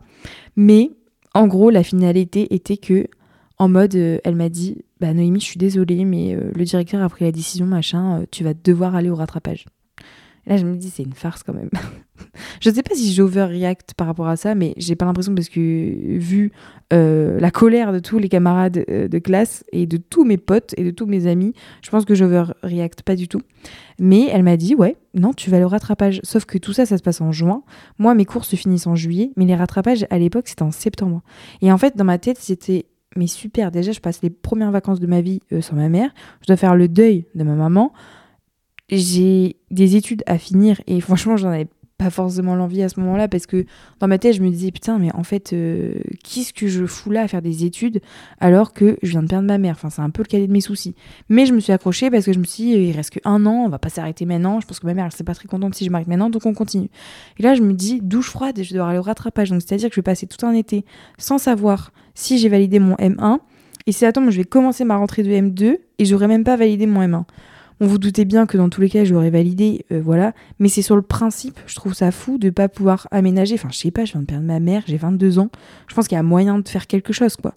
Mais 0.57 0.93
en 1.35 1.47
gros, 1.47 1.71
la 1.71 1.83
finalité 1.83 2.55
était 2.55 2.77
que, 2.77 3.07
en 3.59 3.69
mode, 3.69 3.95
euh, 3.95 4.19
elle 4.25 4.37
m'a 4.37 4.49
dit 4.49 4.79
Bah, 5.01 5.13
Noémie, 5.13 5.41
je 5.41 5.47
suis 5.47 5.59
désolée, 5.59 6.05
mais 6.05 6.35
euh, 6.35 6.51
le 6.55 6.65
directeur 6.65 7.03
a 7.03 7.09
pris 7.09 7.25
la 7.25 7.33
décision, 7.33 7.67
machin, 7.67 8.21
euh, 8.21 8.27
tu 8.31 8.45
vas 8.45 8.55
devoir 8.55 8.95
aller 8.95 9.11
au 9.11 9.17
rattrapage. 9.17 9.67
Là, 10.49 10.57
je 10.57 10.67
me 10.67 10.77
dis 10.77 10.91
C'est 10.91 11.05
une 11.05 11.13
farce 11.13 11.43
quand 11.43 11.55
même. 11.55 11.71
je 12.61 12.71
ne 12.71 12.75
sais 12.75 12.83
pas 12.83 12.95
si 12.95 13.13
j'overreact 13.13 13.95
par 13.95 14.07
rapport 14.07 14.29
à 14.29 14.37
ça, 14.37 14.55
mais 14.55 14.75
j'ai 14.77 14.97
pas 14.97 15.05
l'impression 15.05 15.35
parce 15.35 15.49
que, 15.49 16.19
vu 16.19 16.53
la 16.91 17.51
colère 17.51 17.93
de 17.93 17.99
tous 17.99 18.19
les 18.19 18.29
camarades 18.29 18.85
de 18.89 19.19
classe 19.19 19.63
et 19.73 19.87
de 19.87 19.99
tous 19.99 20.25
mes 20.25 20.39
potes 20.39 20.75
et 20.77 20.85
de 20.85 20.91
tous 20.91 21.07
mes 21.07 21.27
amis, 21.27 21.53
je 21.83 21.91
pense 21.91 22.05
que 22.05 22.15
j'overreact 22.15 23.03
pas 23.03 23.15
du 23.15 23.29
tout. 23.29 23.43
Mais 23.99 24.29
elle 24.33 24.43
m'a 24.43 24.57
dit, 24.57 24.75
ouais, 24.75 24.97
non, 25.15 25.33
tu 25.33 25.51
vas 25.51 25.61
au 25.61 25.69
rattrapage. 25.69 26.21
Sauf 26.23 26.45
que 26.45 26.59
tout 26.59 26.73
ça, 26.73 26.87
ça 26.87 26.97
se 26.97 27.03
passe 27.03 27.21
en 27.21 27.33
juin. 27.33 27.63
Moi, 27.99 28.15
mes 28.15 28.25
cours 28.25 28.45
se 28.45 28.57
finissent 28.57 28.87
en 28.87 28.95
juillet, 28.95 29.33
mais 29.37 29.45
les 29.45 29.57
rattrapages, 29.57 30.07
à 30.11 30.19
l'époque, 30.19 30.49
c'était 30.49 30.63
en 30.63 30.71
septembre. 30.71 31.23
Et 31.63 31.73
en 31.73 31.79
fait, 31.79 31.97
dans 31.97 32.05
ma 32.05 32.19
tête, 32.19 32.39
c'était, 32.39 32.87
mais 33.17 33.27
super, 33.27 33.71
déjà, 33.71 33.93
je 33.93 34.01
passe 34.01 34.23
les 34.23 34.31
premières 34.31 34.71
vacances 34.71 35.01
de 35.01 35.07
ma 35.07 35.21
vie 35.21 35.41
euh, 35.53 35.61
sans 35.61 35.75
ma 35.75 35.89
mère. 35.89 36.11
Je 36.43 36.47
dois 36.47 36.57
faire 36.57 36.77
le 36.77 36.89
deuil 36.89 37.27
de 37.35 37.43
ma 37.43 37.55
maman. 37.55 37.93
J'ai 38.91 39.57
des 39.71 39.97
études 39.97 40.23
à 40.27 40.39
finir 40.39 40.81
et 40.87 41.01
franchement, 41.01 41.37
j'en 41.37 41.49
avais 41.49 41.69
pas 41.99 42.11
forcément 42.11 42.55
l'envie 42.55 42.83
à 42.83 42.89
ce 42.89 43.01
moment-là 43.01 43.27
parce 43.27 43.47
que 43.47 43.67
dans 43.99 44.07
ma 44.07 44.19
tête 44.19 44.35
je 44.35 44.41
me 44.41 44.49
disais 44.51 44.71
putain 44.71 45.01
mais 45.01 45.13
en 45.15 45.25
fait 45.25 45.53
euh, 45.53 45.95
qu'est-ce 46.23 46.53
que 46.53 46.69
je 46.69 46.87
fous 46.87 47.11
là 47.11 47.23
à 47.23 47.29
faire 47.29 47.43
des 47.43 47.65
études 47.65 48.01
alors 48.39 48.73
que 48.73 48.97
je 49.03 49.11
viens 49.11 49.23
de 49.25 49.29
perdre 49.29 49.49
ma 49.49 49.59
mère? 49.59 49.75
Enfin 49.77 49.91
c'est 49.91 50.01
un 50.01 50.11
peu 50.11 50.23
le 50.23 50.29
cadet 50.29 50.47
de 50.47 50.53
mes 50.53 50.61
soucis. 50.61 50.95
Mais 51.29 51.45
je 51.45 51.53
me 51.53 51.59
suis 51.59 51.73
accrochée 51.73 52.09
parce 52.09 52.25
que 52.25 52.33
je 52.33 52.39
me 52.39 52.45
suis 52.45 52.63
dit 52.63 52.71
il 52.71 52.97
reste 52.97 53.11
que 53.11 53.19
un 53.25 53.45
an 53.47 53.65
on 53.67 53.69
va 53.69 53.81
pas 53.81 53.89
s'arrêter 53.89 54.27
maintenant. 54.27 54.61
Je 54.61 54.67
pense 54.67 54.79
que 54.79 54.87
ma 54.87 54.95
mère 54.95 55.07
elle 55.07 55.13
serait 55.13 55.25
pas 55.25 55.35
très 55.35 55.49
contente 55.49 55.75
si 55.75 55.85
je 55.85 55.91
m'arrête 55.91 56.07
maintenant 56.07 56.31
donc 56.31 56.47
on 56.47 56.55
continue. 56.55 56.89
Et 57.39 57.43
là 57.43 57.57
je 57.57 57.63
me 57.63 57.73
dis 57.73 58.01
douche 58.01 58.31
froide 58.31 58.57
et 58.61 58.63
je 58.63 58.73
dois 58.75 58.89
aller 58.89 58.99
au 58.99 59.03
rattrapage. 59.03 59.51
Donc 59.51 59.61
c'est 59.67 59.75
à 59.75 59.79
dire 59.79 59.89
que 59.89 59.95
je 59.97 60.01
vais 60.01 60.05
passer 60.05 60.29
tout 60.29 60.47
un 60.47 60.53
été 60.53 60.85
sans 61.19 61.39
savoir 61.39 61.93
si 62.15 62.39
j'ai 62.39 62.49
validé 62.49 62.79
mon 62.79 62.95
M1 62.95 63.41
et 63.89 63.93
c'est 63.93 64.07
attends 64.07 64.31
je 64.31 64.37
vais 64.37 64.45
commencer 64.45 64.85
ma 64.85 64.97
rentrée 64.97 65.25
de 65.25 65.31
M2 65.31 65.79
et 65.99 66.05
j'aurais 66.05 66.29
même 66.29 66.45
pas 66.45 66.57
validé 66.57 66.87
mon 66.87 67.03
M1 67.03 67.25
on 67.81 67.87
vous 67.87 67.99
doutait 67.99 68.25
bien 68.25 68.47
que 68.47 68.57
dans 68.57 68.69
tous 68.69 68.81
les 68.81 68.89
cas, 68.89 69.05
je 69.05 69.15
l'aurais 69.15 69.31
validé, 69.31 69.85
euh, 69.93 70.01
voilà. 70.03 70.33
Mais 70.59 70.69
c'est 70.69 70.83
sur 70.83 70.97
le 70.97 71.03
principe, 71.03 71.59
je 71.67 71.75
trouve 71.75 71.95
ça 71.95 72.11
fou 72.11 72.39
de 72.39 72.51
pas 72.51 72.69
pouvoir 72.69 73.07
aménager. 73.11 73.55
Enfin, 73.55 73.69
je 73.71 73.79
sais 73.79 73.91
pas, 73.91 74.05
je 74.05 74.13
viens 74.13 74.23
de 74.23 74.27
perdre 74.27 74.45
ma 74.45 74.61
mère, 74.61 74.83
j'ai 74.87 74.97
22 74.97 75.39
ans. 75.39 75.51
Je 75.87 75.95
pense 75.95 76.09
qu'il 76.09 76.17
y 76.17 76.19
a 76.19 76.23
moyen 76.23 76.59
de 76.59 76.69
faire 76.69 76.87
quelque 76.87 77.13
chose, 77.13 77.37
quoi. 77.37 77.55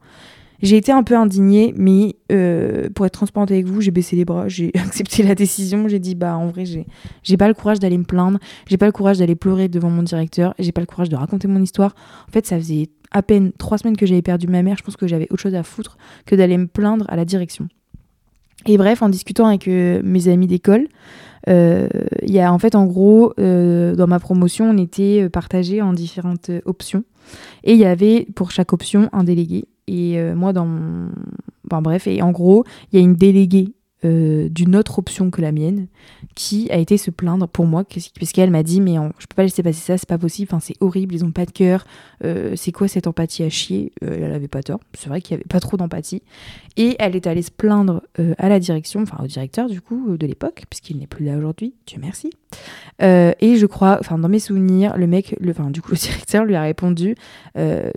J'ai 0.61 0.77
été 0.77 0.91
un 0.91 1.01
peu 1.01 1.15
indignée, 1.15 1.73
mais 1.75 2.17
euh, 2.31 2.87
pour 2.93 3.07
être 3.07 3.13
transparente 3.13 3.49
avec 3.49 3.65
vous, 3.65 3.81
j'ai 3.81 3.89
baissé 3.89 4.15
les 4.15 4.25
bras, 4.25 4.47
j'ai 4.47 4.71
accepté 4.75 5.23
la 5.23 5.33
décision. 5.33 5.87
J'ai 5.87 5.99
dit, 5.99 6.13
bah 6.13 6.37
en 6.37 6.47
vrai, 6.47 6.65
j'ai, 6.65 6.85
j'ai 7.23 7.37
pas 7.37 7.47
le 7.47 7.55
courage 7.55 7.79
d'aller 7.79 7.97
me 7.97 8.03
plaindre, 8.03 8.37
j'ai 8.67 8.77
pas 8.77 8.85
le 8.85 8.91
courage 8.91 9.17
d'aller 9.17 9.35
pleurer 9.35 9.69
devant 9.69 9.89
mon 9.89 10.03
directeur, 10.03 10.53
j'ai 10.59 10.71
pas 10.71 10.81
le 10.81 10.87
courage 10.87 11.09
de 11.09 11.15
raconter 11.15 11.47
mon 11.47 11.61
histoire. 11.61 11.95
En 12.29 12.31
fait, 12.31 12.45
ça 12.45 12.57
faisait 12.57 12.89
à 13.09 13.23
peine 13.23 13.51
trois 13.57 13.77
semaines 13.77 13.97
que 13.97 14.05
j'avais 14.05 14.21
perdu 14.21 14.47
ma 14.47 14.61
mère. 14.61 14.77
Je 14.77 14.83
pense 14.83 14.97
que 14.97 15.07
j'avais 15.07 15.27
autre 15.31 15.41
chose 15.41 15.55
à 15.55 15.63
foutre 15.63 15.97
que 16.25 16.35
d'aller 16.35 16.57
me 16.57 16.67
plaindre 16.67 17.05
à 17.09 17.15
la 17.15 17.25
direction. 17.25 17.67
Et 18.65 18.77
bref, 18.77 19.01
en 19.01 19.09
discutant 19.09 19.47
avec 19.47 19.67
euh, 19.67 20.01
mes 20.03 20.27
amis 20.27 20.47
d'école, 20.47 20.87
euh, 21.49 21.87
il 22.21 22.31
y 22.31 22.39
a 22.39 22.53
en 22.53 22.59
fait 22.59 22.75
en 22.75 22.85
gros 22.85 23.33
euh, 23.39 23.95
dans 23.95 24.05
ma 24.05 24.19
promotion 24.19 24.69
on 24.69 24.77
était 24.77 25.27
partagé 25.29 25.81
en 25.81 25.93
différentes 25.93 26.51
options. 26.65 27.03
Et 27.63 27.73
il 27.73 27.79
y 27.79 27.85
avait 27.85 28.27
pour 28.35 28.51
chaque 28.51 28.73
option 28.73 29.09
un 29.11 29.23
délégué. 29.23 29.65
Et 29.87 30.21
moi 30.35 30.53
dans 30.53 30.65
mon... 30.65 31.09
enfin 31.65 31.81
bref 31.81 32.07
et 32.07 32.21
en 32.21 32.31
gros 32.31 32.63
il 32.91 32.99
y 32.99 33.01
a 33.01 33.03
une 33.03 33.15
déléguée 33.15 33.73
euh, 34.03 34.49
d'une 34.49 34.75
autre 34.75 34.97
option 34.97 35.29
que 35.29 35.41
la 35.41 35.51
mienne 35.51 35.85
qui 36.33 36.71
a 36.71 36.77
été 36.77 36.97
se 36.97 37.11
plaindre 37.11 37.47
pour 37.47 37.67
moi 37.67 37.83
parce 38.19 38.31
qu'elle 38.31 38.49
m'a 38.49 38.63
dit 38.63 38.81
mais 38.81 38.95
je 39.19 39.27
peux 39.27 39.35
pas 39.35 39.43
laisser 39.43 39.61
passer 39.61 39.79
ça 39.79 39.95
c'est 39.95 40.09
pas 40.09 40.17
possible 40.17 40.51
c'est 40.59 40.73
horrible 40.79 41.13
ils 41.13 41.23
ont 41.23 41.29
pas 41.29 41.45
de 41.45 41.51
cœur 41.51 41.85
euh, 42.25 42.53
c'est 42.55 42.71
quoi 42.71 42.87
cette 42.87 43.05
empathie 43.05 43.43
à 43.43 43.49
chier? 43.49 43.91
Euh, 44.03 44.25
elle 44.25 44.33
avait 44.33 44.47
pas 44.47 44.63
tort 44.63 44.79
c'est 44.93 45.07
vrai 45.07 45.21
qu'il 45.21 45.33
y 45.33 45.35
avait 45.35 45.43
pas 45.47 45.59
trop 45.59 45.77
d'empathie. 45.77 46.23
Et 46.77 46.95
elle 46.97 47.15
est 47.15 47.27
allée 47.27 47.43
se 47.43 47.51
plaindre 47.51 48.01
à 48.39 48.49
la 48.49 48.59
direction 48.59 49.03
enfin 49.03 49.23
au 49.23 49.27
directeur 49.27 49.69
du 49.69 49.81
coup 49.81 50.17
de 50.17 50.25
l'époque 50.25 50.63
puisqu'il 50.67 50.97
n'est 50.97 51.05
plus 51.05 51.25
là 51.25 51.37
aujourd'hui 51.37 51.75
Dieu 51.85 51.99
merci. 52.01 52.31
Et 52.99 53.55
je 53.55 53.65
crois 53.67 53.97
enfin 53.99 54.17
dans 54.17 54.29
mes 54.29 54.39
souvenirs 54.39 54.97
le 54.97 55.05
mec 55.05 55.35
enfin 55.47 55.69
du 55.69 55.83
coup 55.83 55.91
le 55.91 55.97
directeur 55.97 56.43
lui 56.45 56.55
a 56.55 56.63
répondu 56.63 57.15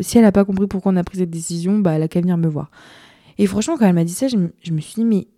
si 0.01 0.19
elle 0.19 0.25
a 0.27 0.33
pas 0.33 0.45
compris 0.45 0.67
pourquoi 0.67 0.93
on 0.93 0.97
a 0.97 1.05
pris 1.05 1.17
cette 1.17 1.31
décision 1.31 1.79
bah 1.79 1.93
elle 1.93 2.03
a 2.03 2.09
qu'à 2.09 2.21
venir 2.21 2.37
me 2.37 2.49
voir. 2.49 2.71
Et 3.39 3.47
franchement 3.47 3.77
quand 3.79 3.87
elle 3.87 3.95
m'a 3.95 4.05
dit 4.05 4.13
ça 4.13 4.29
je 4.29 4.37
me 4.37 4.81
suis 4.81 4.95
dit 4.97 5.05
mais 5.05 5.29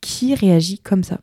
qui 0.00 0.34
réagit 0.34 0.78
comme 0.78 1.04
ça 1.04 1.20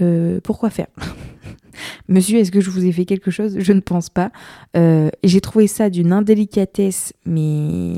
euh, 0.00 0.40
Pourquoi 0.42 0.70
faire? 0.70 0.88
Monsieur, 2.08 2.38
est-ce 2.38 2.50
que 2.50 2.60
je 2.60 2.70
vous 2.70 2.84
ai 2.84 2.92
fait 2.92 3.04
quelque 3.04 3.30
chose? 3.30 3.56
Je 3.58 3.72
ne 3.72 3.80
pense 3.80 4.10
pas. 4.10 4.30
Euh, 4.76 5.10
j'ai 5.24 5.40
trouvé 5.40 5.66
ça 5.66 5.90
d'une 5.90 6.12
indélicatesse, 6.12 7.14
mais 7.24 7.94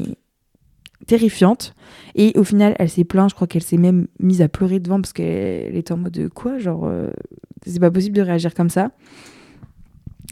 terrifiante. 1.06 1.74
Et 2.14 2.32
au 2.36 2.44
final, 2.44 2.76
elle 2.78 2.88
s'est 2.88 3.04
plainte. 3.04 3.30
Je 3.30 3.34
crois 3.34 3.46
qu'elle 3.46 3.62
s'est 3.62 3.76
même 3.76 4.06
mise 4.20 4.42
à 4.42 4.48
pleurer 4.48 4.80
devant 4.80 5.00
parce 5.00 5.12
qu'elle 5.12 5.76
était 5.76 5.92
en 5.92 5.98
mode 5.98 6.28
quoi? 6.34 6.58
Genre, 6.58 6.84
euh, 6.86 7.10
c'est 7.66 7.80
pas 7.80 7.90
possible 7.90 8.16
de 8.16 8.22
réagir 8.22 8.54
comme 8.54 8.70
ça. 8.70 8.90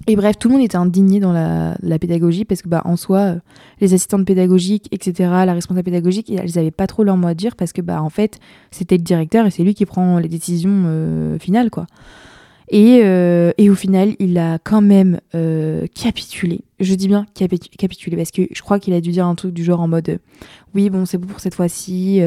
Et 0.06 0.16
bref, 0.16 0.36
tout 0.38 0.48
le 0.48 0.54
monde 0.54 0.64
était 0.64 0.76
indigné 0.76 1.20
dans 1.20 1.32
la, 1.32 1.98
pédagogie 1.98 2.44
parce 2.44 2.62
que, 2.62 2.68
bah, 2.68 2.82
en 2.84 2.96
soi, 2.96 3.18
euh, 3.18 3.38
les 3.80 3.94
assistantes 3.94 4.24
pédagogiques, 4.24 4.88
etc., 4.90 5.30
la 5.46 5.52
responsable 5.52 5.84
pédagogique, 5.84 6.30
elles 6.30 6.50
n'avaient 6.56 6.70
pas 6.70 6.86
trop 6.86 7.04
leur 7.04 7.16
mot 7.16 7.28
à 7.28 7.34
dire 7.34 7.54
parce 7.56 7.72
que, 7.72 7.82
bah, 7.82 8.02
en 8.02 8.10
fait, 8.10 8.38
c'était 8.70 8.96
le 8.96 9.02
directeur 9.02 9.46
et 9.46 9.50
c'est 9.50 9.62
lui 9.62 9.74
qui 9.74 9.86
prend 9.86 10.18
les 10.18 10.28
décisions 10.28 10.84
euh, 10.86 11.38
finales, 11.38 11.70
quoi. 11.70 11.86
Et, 12.68 13.00
euh, 13.04 13.52
et, 13.58 13.68
au 13.68 13.74
final, 13.74 14.14
il 14.18 14.38
a 14.38 14.58
quand 14.58 14.80
même 14.80 15.20
capitulé. 15.94 16.62
Je 16.80 16.94
dis 16.94 17.06
bien 17.06 17.26
capitulé 17.34 18.16
parce 18.16 18.30
que 18.30 18.42
je 18.50 18.62
crois 18.62 18.78
qu'il 18.78 18.94
a 18.94 19.00
dû 19.00 19.10
dire 19.10 19.26
un 19.26 19.34
truc 19.34 19.52
du 19.52 19.62
genre 19.62 19.80
en 19.80 19.88
mode 19.88 20.18
oui, 20.74 20.88
bon, 20.88 21.04
c'est 21.04 21.18
bon 21.18 21.26
pour 21.26 21.40
cette 21.40 21.54
fois-ci 21.54 22.22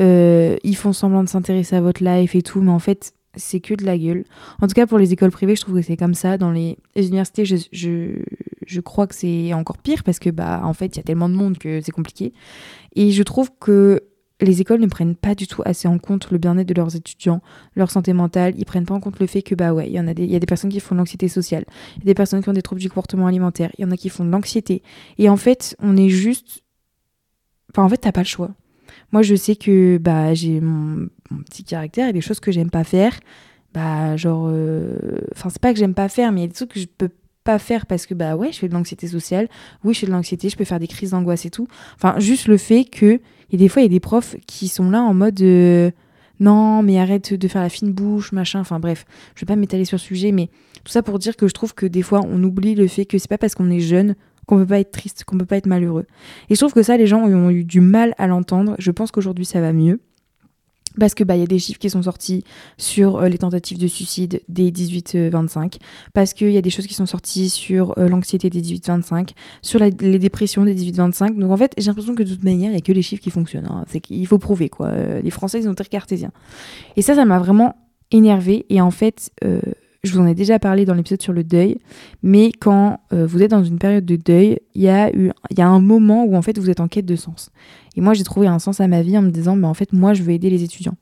euh, 0.00 0.56
ils 0.64 0.76
font 0.76 0.94
semblant 0.94 1.22
de 1.22 1.28
s'intéresser 1.28 1.76
à 1.76 1.80
votre 1.82 2.02
life 2.02 2.34
et 2.34 2.42
tout, 2.42 2.62
mais 2.62 2.70
en 2.70 2.78
fait, 2.78 3.12
c'est 3.34 3.60
que 3.60 3.74
de 3.74 3.84
la 3.84 3.98
gueule. 3.98 4.24
En 4.62 4.66
tout 4.66 4.74
cas, 4.74 4.86
pour 4.86 4.98
les 4.98 5.12
écoles 5.12 5.30
privées, 5.30 5.56
je 5.56 5.60
trouve 5.60 5.76
que 5.76 5.82
c'est 5.82 5.96
comme 5.96 6.14
ça. 6.14 6.38
Dans 6.38 6.52
les, 6.52 6.78
universités, 6.96 7.44
je, 7.44 7.56
je, 7.70 8.22
je, 8.66 8.80
crois 8.80 9.06
que 9.06 9.14
c'est 9.14 9.52
encore 9.52 9.78
pire 9.78 10.02
parce 10.04 10.18
que, 10.18 10.30
bah, 10.30 10.62
en 10.64 10.72
fait, 10.72 10.96
il 10.96 10.98
y 10.98 11.00
a 11.00 11.04
tellement 11.04 11.28
de 11.28 11.34
monde 11.34 11.58
que 11.58 11.80
c'est 11.80 11.92
compliqué. 11.92 12.32
Et 12.96 13.10
je 13.12 13.22
trouve 13.22 13.50
que 13.60 14.02
les 14.40 14.60
écoles 14.60 14.80
ne 14.80 14.86
prennent 14.86 15.14
pas 15.14 15.34
du 15.34 15.46
tout 15.46 15.62
assez 15.64 15.88
en 15.88 15.98
compte 15.98 16.30
le 16.30 16.38
bien-être 16.38 16.68
de 16.68 16.74
leurs 16.74 16.96
étudiants, 16.96 17.42
leur 17.74 17.90
santé 17.90 18.12
mentale. 18.12 18.54
Ils 18.56 18.64
prennent 18.64 18.86
pas 18.86 18.94
en 18.94 19.00
compte 19.00 19.20
le 19.20 19.26
fait 19.26 19.42
que, 19.42 19.54
bah 19.54 19.72
ouais, 19.72 19.88
il 19.88 19.92
y, 19.92 20.00
en 20.00 20.06
a 20.06 20.14
des, 20.14 20.40
personnes 20.40 20.70
qui 20.70 20.80
font 20.80 20.94
de 20.94 21.00
l'anxiété 21.00 21.28
sociale, 21.28 21.64
il 21.96 22.00
y 22.00 22.02
a 22.02 22.06
des 22.06 22.14
personnes 22.14 22.42
qui 22.42 22.48
ont 22.48 22.54
des 22.54 22.62
troubles 22.62 22.80
du 22.80 22.88
comportement 22.88 23.26
alimentaire, 23.26 23.70
il 23.78 23.82
y 23.82 23.84
en 23.84 23.90
a 23.90 23.96
qui 23.96 24.08
font 24.08 24.24
de 24.24 24.30
l'anxiété. 24.30 24.82
Et 25.18 25.28
en 25.28 25.36
fait, 25.36 25.76
on 25.80 25.96
est 25.96 26.08
juste. 26.08 26.62
Enfin, 27.72 27.84
en 27.84 27.88
fait, 27.88 27.98
t'as 27.98 28.12
pas 28.12 28.22
le 28.22 28.26
choix. 28.26 28.50
Moi, 29.12 29.22
je 29.22 29.34
sais 29.34 29.56
que 29.56 29.98
bah, 29.98 30.34
j'ai 30.34 30.60
mon, 30.60 31.08
petit 31.46 31.64
caractère 31.64 32.08
et 32.08 32.12
des 32.12 32.20
choses 32.20 32.40
que 32.40 32.52
j'aime 32.52 32.70
pas 32.70 32.84
faire. 32.84 33.18
Bah, 33.74 34.16
genre. 34.16 34.48
euh, 34.50 35.20
Enfin, 35.32 35.50
c'est 35.50 35.60
pas 35.60 35.72
que 35.72 35.78
j'aime 35.78 35.94
pas 35.94 36.08
faire, 36.08 36.32
mais 36.32 36.40
il 36.40 36.42
y 36.42 36.46
a 36.46 36.48
des 36.48 36.54
trucs 36.54 36.72
que 36.72 36.80
je 36.80 36.86
peux 36.86 37.10
faire 37.58 37.86
parce 37.86 38.06
que, 38.06 38.14
bah 38.14 38.36
ouais, 38.36 38.52
je 38.52 38.58
fais 38.58 38.68
de 38.68 38.74
l'anxiété 38.74 39.06
sociale. 39.08 39.48
Oui, 39.84 39.94
je 39.94 40.00
fais 40.00 40.06
de 40.06 40.12
l'anxiété, 40.12 40.48
je 40.48 40.56
peux 40.56 40.64
faire 40.64 40.80
des 40.80 40.88
crises 40.88 41.10
d'angoisse 41.10 41.44
et 41.46 41.50
tout. 41.50 41.66
Enfin, 41.96 42.14
juste 42.18 42.46
le 42.46 42.56
fait 42.56 42.84
que 42.84 43.20
et 43.52 43.56
des 43.56 43.68
fois, 43.68 43.82
il 43.82 43.86
y 43.86 43.88
a 43.88 43.90
des 43.90 44.00
profs 44.00 44.36
qui 44.46 44.68
sont 44.68 44.90
là 44.90 45.02
en 45.02 45.14
mode 45.14 45.40
euh, 45.40 45.90
non, 46.38 46.82
mais 46.82 46.98
arrête 46.98 47.34
de 47.34 47.48
faire 47.48 47.62
la 47.62 47.68
fine 47.68 47.92
bouche, 47.92 48.32
machin. 48.32 48.60
Enfin 48.60 48.80
bref, 48.80 49.04
je 49.34 49.40
vais 49.40 49.46
pas 49.46 49.56
m'étaler 49.56 49.84
sur 49.84 49.98
ce 49.98 50.06
sujet, 50.06 50.32
mais 50.32 50.48
tout 50.84 50.92
ça 50.92 51.02
pour 51.02 51.18
dire 51.18 51.36
que 51.36 51.48
je 51.48 51.52
trouve 51.52 51.74
que 51.74 51.86
des 51.86 52.02
fois, 52.02 52.20
on 52.24 52.42
oublie 52.42 52.74
le 52.74 52.86
fait 52.86 53.04
que 53.04 53.18
c'est 53.18 53.28
pas 53.28 53.38
parce 53.38 53.54
qu'on 53.54 53.70
est 53.70 53.80
jeune 53.80 54.14
qu'on 54.46 54.56
peut 54.56 54.66
pas 54.66 54.80
être 54.80 54.90
triste, 54.90 55.24
qu'on 55.24 55.38
peut 55.38 55.46
pas 55.46 55.58
être 55.58 55.66
malheureux. 55.66 56.06
Et 56.48 56.54
je 56.54 56.60
trouve 56.60 56.72
que 56.72 56.82
ça, 56.82 56.96
les 56.96 57.06
gens 57.06 57.20
ont 57.22 57.50
eu 57.50 57.62
du 57.62 57.80
mal 57.80 58.14
à 58.18 58.26
l'entendre. 58.26 58.74
Je 58.78 58.90
pense 58.90 59.12
qu'aujourd'hui, 59.12 59.44
ça 59.44 59.60
va 59.60 59.72
mieux 59.72 60.00
parce 60.98 61.14
que 61.14 61.24
bah 61.24 61.36
il 61.36 61.40
y 61.40 61.42
a 61.42 61.46
des 61.46 61.58
chiffres 61.58 61.78
qui 61.78 61.90
sont 61.90 62.02
sortis 62.02 62.44
sur 62.76 63.18
euh, 63.18 63.28
les 63.28 63.38
tentatives 63.38 63.78
de 63.78 63.86
suicide 63.86 64.42
des 64.48 64.70
18-25, 64.70 65.76
parce 66.12 66.34
qu'il 66.34 66.50
y 66.50 66.56
a 66.56 66.62
des 66.62 66.70
choses 66.70 66.86
qui 66.86 66.94
sont 66.94 67.06
sorties 67.06 67.50
sur 67.50 67.96
euh, 67.98 68.08
l'anxiété 68.08 68.50
des 68.50 68.60
18-25, 68.60 69.30
sur 69.62 69.78
les 69.78 69.90
dépressions 69.90 70.64
des 70.64 70.74
18-25. 70.74 71.38
Donc 71.38 71.50
en 71.50 71.56
fait, 71.56 71.72
j'ai 71.78 71.86
l'impression 71.86 72.14
que 72.14 72.22
de 72.22 72.30
toute 72.30 72.44
manière, 72.44 72.70
il 72.70 72.74
n'y 72.74 72.78
a 72.78 72.82
que 72.82 72.92
les 72.92 73.02
chiffres 73.02 73.22
qui 73.22 73.30
fonctionnent. 73.30 73.68
Hein. 73.70 73.84
C'est 73.88 74.00
qu'il 74.00 74.26
faut 74.26 74.38
prouver 74.38 74.68
quoi. 74.68 74.88
Euh, 74.88 75.22
les 75.22 75.30
Français, 75.30 75.60
ils 75.60 75.64
sont 75.64 75.74
très 75.74 75.84
cartésiens. 75.84 76.32
Et 76.96 77.02
ça, 77.02 77.14
ça 77.14 77.24
m'a 77.24 77.38
vraiment 77.38 77.76
énervé. 78.10 78.66
Et 78.68 78.80
en 78.80 78.90
fait, 78.90 79.30
je 80.02 80.12
vous 80.12 80.20
en 80.20 80.26
ai 80.26 80.34
déjà 80.34 80.58
parlé 80.58 80.84
dans 80.84 80.94
l'épisode 80.94 81.20
sur 81.20 81.32
le 81.32 81.44
deuil, 81.44 81.78
mais 82.22 82.52
quand 82.52 83.00
euh, 83.12 83.26
vous 83.26 83.42
êtes 83.42 83.50
dans 83.50 83.64
une 83.64 83.78
période 83.78 84.04
de 84.04 84.16
deuil, 84.16 84.58
il 84.74 84.82
y, 84.82 84.88
a 84.88 85.10
y 85.10 85.60
a 85.60 85.68
un 85.68 85.80
moment 85.80 86.24
où 86.24 86.36
en 86.36 86.42
fait 86.42 86.58
vous 86.58 86.70
êtes 86.70 86.80
en 86.80 86.88
quête 86.88 87.06
de 87.06 87.16
sens. 87.16 87.50
Moi 88.00 88.14
j'ai 88.14 88.24
trouvé 88.24 88.46
un 88.46 88.58
sens 88.58 88.80
à 88.80 88.88
ma 88.88 89.02
vie 89.02 89.16
en 89.16 89.22
me 89.22 89.30
disant, 89.30 89.56
mais 89.56 89.66
en 89.66 89.74
fait 89.74 89.92
moi 89.92 90.14
je 90.14 90.22
veux 90.22 90.32
aider 90.32 90.50
les 90.50 90.62
étudiants. 90.64 90.96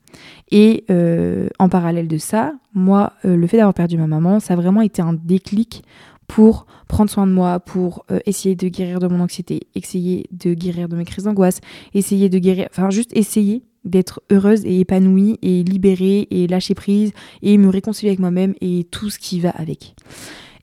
Et 0.51 0.85
euh, 0.89 1.47
en 1.57 1.69
parallèle 1.69 2.07
de 2.07 2.17
ça, 2.17 2.53
moi 2.73 3.13
euh, 3.25 3.35
le 3.35 3.47
fait 3.47 3.57
d'avoir 3.57 3.73
perdu 3.73 3.97
ma 3.97 4.07
maman, 4.07 4.39
ça 4.39 4.53
a 4.53 4.57
vraiment 4.57 4.81
été 4.81 5.01
un 5.01 5.13
déclic 5.13 5.83
pour 6.27 6.67
prendre 6.87 7.09
soin 7.09 7.25
de 7.25 7.31
moi, 7.31 7.59
pour 7.59 8.05
euh, 8.11 8.19
essayer 8.25 8.55
de 8.55 8.67
guérir 8.67 8.99
de 8.99 9.07
mon 9.07 9.19
anxiété, 9.19 9.61
essayer 9.73 10.27
de 10.31 10.53
guérir 10.53 10.87
de 10.87 10.95
mes 10.95 11.05
crises 11.05 11.23
d'angoisse, 11.23 11.59
essayer 11.93 12.29
de 12.29 12.37
guérir, 12.37 12.67
enfin 12.71 12.91
juste 12.91 13.15
essayer 13.15 13.63
d'être 13.85 14.21
heureuse 14.29 14.63
et 14.65 14.79
épanouie 14.79 15.39
et 15.41 15.63
libérée 15.63 16.27
et 16.29 16.47
lâcher 16.47 16.75
prise 16.75 17.13
et 17.41 17.57
me 17.57 17.69
réconcilier 17.69 18.09
avec 18.09 18.19
moi-même 18.19 18.53
et 18.61 18.85
tout 18.91 19.09
ce 19.09 19.17
qui 19.17 19.39
va 19.39 19.49
avec. 19.51 19.95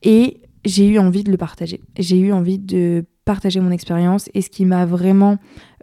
Et 0.03 0.39
j'ai 0.65 0.87
eu 0.87 0.99
envie 0.99 1.23
de 1.23 1.31
le 1.31 1.37
partager. 1.37 1.81
J'ai 1.97 2.19
eu 2.19 2.31
envie 2.31 2.59
de 2.59 3.05
partager 3.25 3.59
mon 3.59 3.71
expérience 3.71 4.29
et 4.33 4.41
ce 4.41 4.49
qui 4.49 4.65
m'a 4.65 4.85
vraiment 4.85 5.37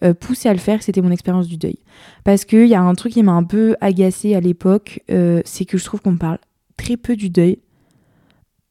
euh, 0.05 0.15
poussé 0.15 0.49
à 0.49 0.53
le 0.53 0.59
faire, 0.59 0.83
c'était 0.83 1.01
mon 1.01 1.11
expérience 1.11 1.49
du 1.49 1.57
deuil. 1.57 1.79
Parce 2.25 2.45
qu'il 2.45 2.67
y 2.67 2.75
a 2.75 2.83
un 2.83 2.95
truc 2.95 3.13
qui 3.13 3.23
m'a 3.23 3.33
un 3.33 3.45
peu 3.45 3.77
agacé 3.81 4.35
à 4.35 4.41
l'époque, 4.41 5.01
euh, 5.11 5.41
c'est 5.45 5.65
que 5.65 5.79
je 5.79 5.85
trouve 5.85 6.01
qu'on 6.01 6.17
parle 6.17 6.39
très 6.77 6.97
peu 6.97 7.17
du 7.17 7.31
deuil. 7.31 7.59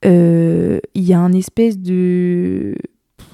Euh, 0.05 0.79
Il 0.93 1.03
y 1.03 1.13
a 1.13 1.19
un 1.19 1.33
espèce 1.33 1.79
de... 1.79 2.75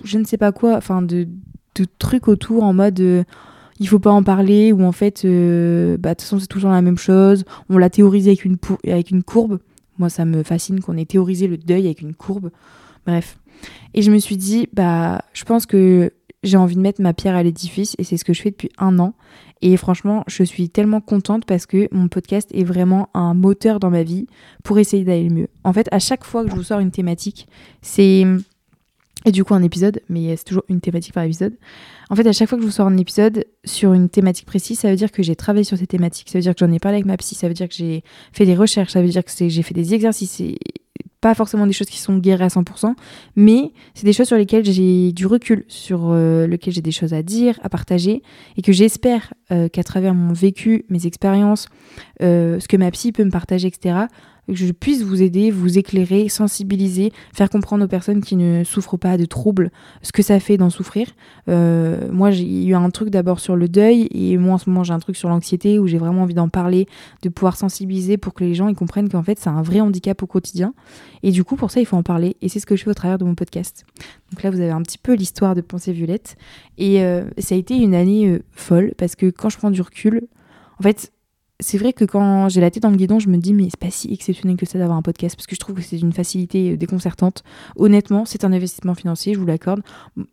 je 0.04 0.18
ne 0.18 0.24
sais 0.24 0.38
pas 0.38 0.52
quoi, 0.52 0.78
enfin 0.78 1.02
de, 1.02 1.28
de 1.76 1.86
truc 1.98 2.28
autour 2.28 2.64
en 2.64 2.74
mode 2.74 3.26
il 3.80 3.88
faut 3.88 4.00
pas 4.00 4.12
en 4.12 4.24
parler, 4.24 4.74
ou 4.74 4.84
en 4.84 4.92
fait, 4.92 5.24
euh, 5.24 5.98
bah, 5.98 6.10
de 6.10 6.14
toute 6.16 6.24
façon, 6.24 6.40
c'est 6.40 6.48
toujours 6.48 6.72
la 6.72 6.82
même 6.82 6.98
chose. 6.98 7.46
On 7.70 7.78
l'a 7.78 7.90
théorisé 7.90 8.32
avec 8.32 8.46
une, 8.46 8.58
avec 8.86 9.10
une 9.10 9.24
courbe. 9.24 9.60
Moi, 9.98 10.10
ça 10.10 10.26
me 10.26 10.44
fascine 10.44 10.82
qu'on 10.82 10.98
ait 10.98 11.06
théorisé 11.06 11.48
le 11.48 11.58
deuil 11.58 11.86
avec 11.86 12.02
une 12.02 12.14
courbe. 12.14 12.52
Bref. 13.06 13.40
Et 13.94 14.02
je 14.02 14.12
me 14.12 14.20
suis 14.20 14.38
dit, 14.38 14.68
bah, 14.74 15.22
je 15.34 15.46
pense 15.46 15.66
que 15.66 16.12
j'ai 16.44 16.58
envie 16.58 16.76
de 16.76 16.82
mettre 16.82 17.02
ma 17.02 17.14
pierre 17.14 17.36
à 17.36 17.44
l'édifice, 17.44 17.96
et 17.98 18.04
c'est 18.04 18.18
ce 18.18 18.26
que 18.26 18.34
je 18.34 18.42
fais 18.42 18.52
depuis 18.52 18.70
un 18.78 19.00
an. 19.00 19.14
Et 19.62 19.76
franchement, 19.78 20.24
je 20.28 20.44
suis 20.44 20.70
tellement 20.70 21.02
contente 21.02 21.46
parce 21.46 21.66
que 21.66 21.88
mon 21.92 22.08
podcast 22.08 22.50
est 22.54 22.64
vraiment 22.64 23.10
un 23.14 23.34
moteur 23.34 23.80
dans 23.80 23.90
ma 23.90 24.04
vie 24.04 24.28
pour 24.64 24.80
essayer 24.80 25.04
d'aller 25.04 25.30
mieux. 25.30 25.50
En 25.64 25.74
fait, 25.74 25.88
à 25.92 26.00
chaque 26.00 26.24
fois 26.24 26.44
que 26.44 26.50
je 26.50 26.56
vous 26.56 26.64
sors 26.64 26.80
une 26.80 26.92
thématique, 26.92 27.48
c'est 27.82 28.26
et 29.26 29.32
du 29.32 29.44
coup 29.44 29.54
un 29.54 29.64
épisode, 29.64 30.02
mais 30.08 30.36
c'est 30.38 30.46
toujours 30.46 30.64
une 30.70 30.80
thématique 30.80 31.14
par 31.14 31.24
épisode. 31.24 31.58
En 32.10 32.16
fait, 32.16 32.26
à 32.26 32.32
chaque 32.32 32.48
fois 32.48 32.58
que 32.58 32.62
je 32.64 32.68
vous 32.68 32.74
sors 32.74 32.88
un 32.88 32.98
épisode 32.98 33.46
sur 33.66 33.94
une 33.94 34.10
thématique 34.10 34.46
précise, 34.46 34.80
ça 34.80 34.90
veut 34.90 34.96
dire 34.96 35.12
que 35.12 35.22
j'ai 35.24 35.36
travaillé 35.36 35.66
sur 35.66 35.78
cette 35.78 35.90
thématique, 35.90 36.30
ça 36.30 36.38
veut 36.38 36.42
dire 36.42 36.56
que 36.56 36.66
j'en 36.66 36.72
ai 36.72 36.80
parlé 36.80 36.96
avec 36.98 37.06
ma 37.06 37.18
psy, 37.18 37.36
ça 37.36 37.50
veut 37.50 37.54
dire 37.54 37.68
que 37.68 37.76
j'ai 37.76 38.04
fait 38.32 38.46
des 38.46 38.56
recherches, 38.56 38.94
ça 38.94 39.02
veut 39.02 39.10
dire 39.10 39.24
que 39.24 39.32
j'ai 39.50 39.62
fait 39.62 39.74
des 39.74 39.94
exercices, 39.94 40.42
pas 41.22 41.34
forcément 41.34 41.68
des 41.68 41.74
choses 41.74 41.90
qui 41.90 42.00
sont 42.00 42.18
guéries 42.18 42.44
à 42.44 42.48
100%, 42.48 42.94
mais 43.36 43.72
c'est 43.94 44.06
des 44.06 44.14
choses 44.14 44.28
sur 44.28 44.38
lesquelles 44.38 44.66
j'ai 44.66 45.12
du 45.12 45.26
recul, 45.26 45.66
sur 45.68 46.10
euh, 46.12 46.48
lesquelles 46.48 46.74
j'ai 46.74 46.82
des 46.82 46.92
choses 46.92 47.14
à 47.14 47.24
dire, 47.24 47.60
à 47.62 47.70
partager, 47.70 48.24
et 48.56 48.62
que 48.62 48.72
j'espère 48.72 49.34
euh, 49.52 49.68
qu'à 49.68 49.84
travers 49.84 50.14
mon 50.14 50.34
vécu, 50.34 50.86
mes 50.90 51.06
expériences, 51.06 51.68
euh, 52.22 52.60
ce 52.60 52.68
que 52.68 52.78
ma 52.78 52.90
psy 52.92 53.12
peut 53.12 53.26
me 53.26 53.32
partager, 53.32 53.68
etc., 53.68 54.06
que 54.54 54.60
je 54.60 54.72
puisse 54.72 55.04
vous 55.04 55.22
aider, 55.22 55.52
vous 55.52 55.78
éclairer, 55.78 56.30
sensibiliser, 56.30 57.12
faire 57.34 57.50
comprendre 57.50 57.86
aux 57.86 57.88
personnes 57.88 58.22
qui 58.22 58.36
ne 58.36 58.64
souffrent 58.64 58.98
pas 58.98 59.18
de 59.18 59.26
troubles 59.26 59.72
ce 60.02 60.12
que 60.12 60.22
ça 60.22 60.40
fait 60.40 60.58
d'en 60.58 60.70
souffrir. 60.70 61.08
Euh, 61.48 62.12
moi, 62.12 62.32
j'ai 62.32 62.66
eu 62.66 62.76
un 62.76 62.90
truc 62.90 63.10
d'abord 63.10 63.40
sur 63.40 63.56
le 63.56 63.68
deuil 63.68 64.08
et 64.12 64.38
moi 64.38 64.56
en 64.56 64.58
ce 64.58 64.70
moment 64.70 64.84
j'ai 64.84 64.94
un 64.94 65.00
truc 65.00 65.16
sur 65.16 65.30
l'anxiété 65.30 65.80
où 65.80 65.88
j'ai 65.88 65.98
vraiment 65.98 66.24
envie 66.24 66.34
d'en 66.34 66.50
parler, 66.50 66.88
de 67.22 67.30
pouvoir 67.30 67.58
sensibiliser 67.58 68.18
pour 68.18 68.34
que 68.34 68.44
les 68.44 68.54
gens 68.54 68.68
ils 68.68 68.76
comprennent 68.76 69.10
qu'en 69.10 69.24
fait 69.24 69.40
c'est 69.40 69.50
un 69.50 69.62
vrai 69.62 69.82
handicap 69.82 70.22
au 70.24 70.28
quotidien. 70.28 70.74
Et 71.24 71.32
du 71.32 71.44
coup, 71.44 71.56
pour 71.56 71.72
ça, 71.72 71.80
il 71.80 71.86
faut 71.86 71.98
en 71.98 72.04
parler 72.04 72.38
et 72.42 72.50
c'est 72.50 72.60
ce 72.60 72.66
que 72.66 72.76
je 72.76 72.84
fais 72.84 72.90
au 72.90 72.94
travers 72.94 73.18
de 73.18 73.26
mon 73.26 73.36
podcast. 73.36 73.86
Donc 74.32 74.44
là, 74.44 74.50
vous 74.52 74.60
avez 74.60 74.72
un 74.72 74.82
petit 74.82 74.98
peu 74.98 75.14
l'histoire 75.14 75.56
de 75.56 75.62
Pensée 75.62 75.92
Violette 75.92 76.38
et 76.78 77.04
euh, 77.04 77.26
ça 77.38 77.56
a 77.56 77.58
été 77.58 77.76
une 77.76 77.96
année 77.96 78.28
euh, 78.28 78.44
folle 78.52 78.94
parce 78.98 79.16
que 79.16 79.30
quand 79.30 79.50
je 79.50 79.58
prends 79.58 79.72
du 79.72 79.82
recul, 79.82 80.28
en 80.80 80.84
fait, 80.84 81.12
c'est 81.62 81.78
vrai 81.78 81.92
que 81.92 82.06
quand 82.06 82.48
j'ai 82.48 82.62
la 82.62 82.72
tête 82.72 82.84
dans 82.84 82.90
le 82.90 82.96
guidon, 82.96 83.20
je 83.20 83.30
me 83.30 83.38
dis, 83.38 83.54
mais 83.54 83.66
c'est 83.66 83.80
pas 83.80 83.92
si 83.92 84.12
exceptionnel 84.14 84.56
que 84.56 84.66
ça 84.66 84.80
d'avoir 84.80 84.98
un 84.98 85.02
podcast, 85.02 85.36
parce 85.36 85.46
que 85.46 85.56
je 85.56 85.60
trouve 85.60 85.76
que 85.76 85.82
c'est 85.82 85.98
d'une 85.98 86.14
facilité 86.14 86.72
euh, 86.72 86.78
déconcertante. 86.78 87.44
Honnêtement, 87.76 88.24
c'est 88.26 88.46
un 88.46 88.54
investissement 88.54 88.96
financier, 88.96 89.34
je 89.34 89.40
vous 89.40 89.46
l'accorde. 89.46 89.82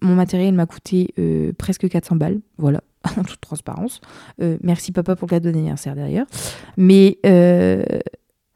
Mon 0.02 0.14
matériel 0.14 0.54
m'a 0.54 0.66
coûté 0.66 1.12
euh, 1.18 1.52
presque 1.58 1.88
400 1.88 2.16
balles, 2.16 2.40
voilà, 2.58 2.80
en 3.16 3.24
toute 3.24 3.40
transparence. 3.40 4.00
Euh, 4.40 4.56
merci 4.62 4.92
papa 4.92 5.16
pour 5.16 5.26
le 5.26 5.30
cadeau 5.30 5.50
d'anniversaire 5.50 5.96
derrière. 5.96 6.26
Mais, 6.76 7.18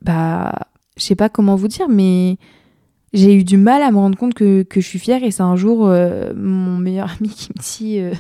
bah, 0.03 0.53
je 0.97 1.03
sais 1.03 1.17
pas 1.17 1.29
comment 1.29 1.57
vous 1.57 1.69
dire, 1.69 1.89
mais 1.89 2.37
j'ai 3.13 3.35
eu 3.35 3.43
du 3.43 3.57
mal 3.57 3.83
à 3.83 3.91
me 3.91 3.97
rendre 3.97 4.17
compte 4.17 4.35
que, 4.35 4.63
que 4.63 4.81
je 4.81 4.87
suis 4.87 5.01
fière, 5.01 5.25
et 5.25 5.33
c'est 5.33 5.43
un 5.43 5.57
jour 5.57 5.87
mon 6.37 6.77
meilleur 6.79 7.11
ami 7.19 7.31
qui 7.31 7.49
me 7.49 7.61
dit 7.61 8.17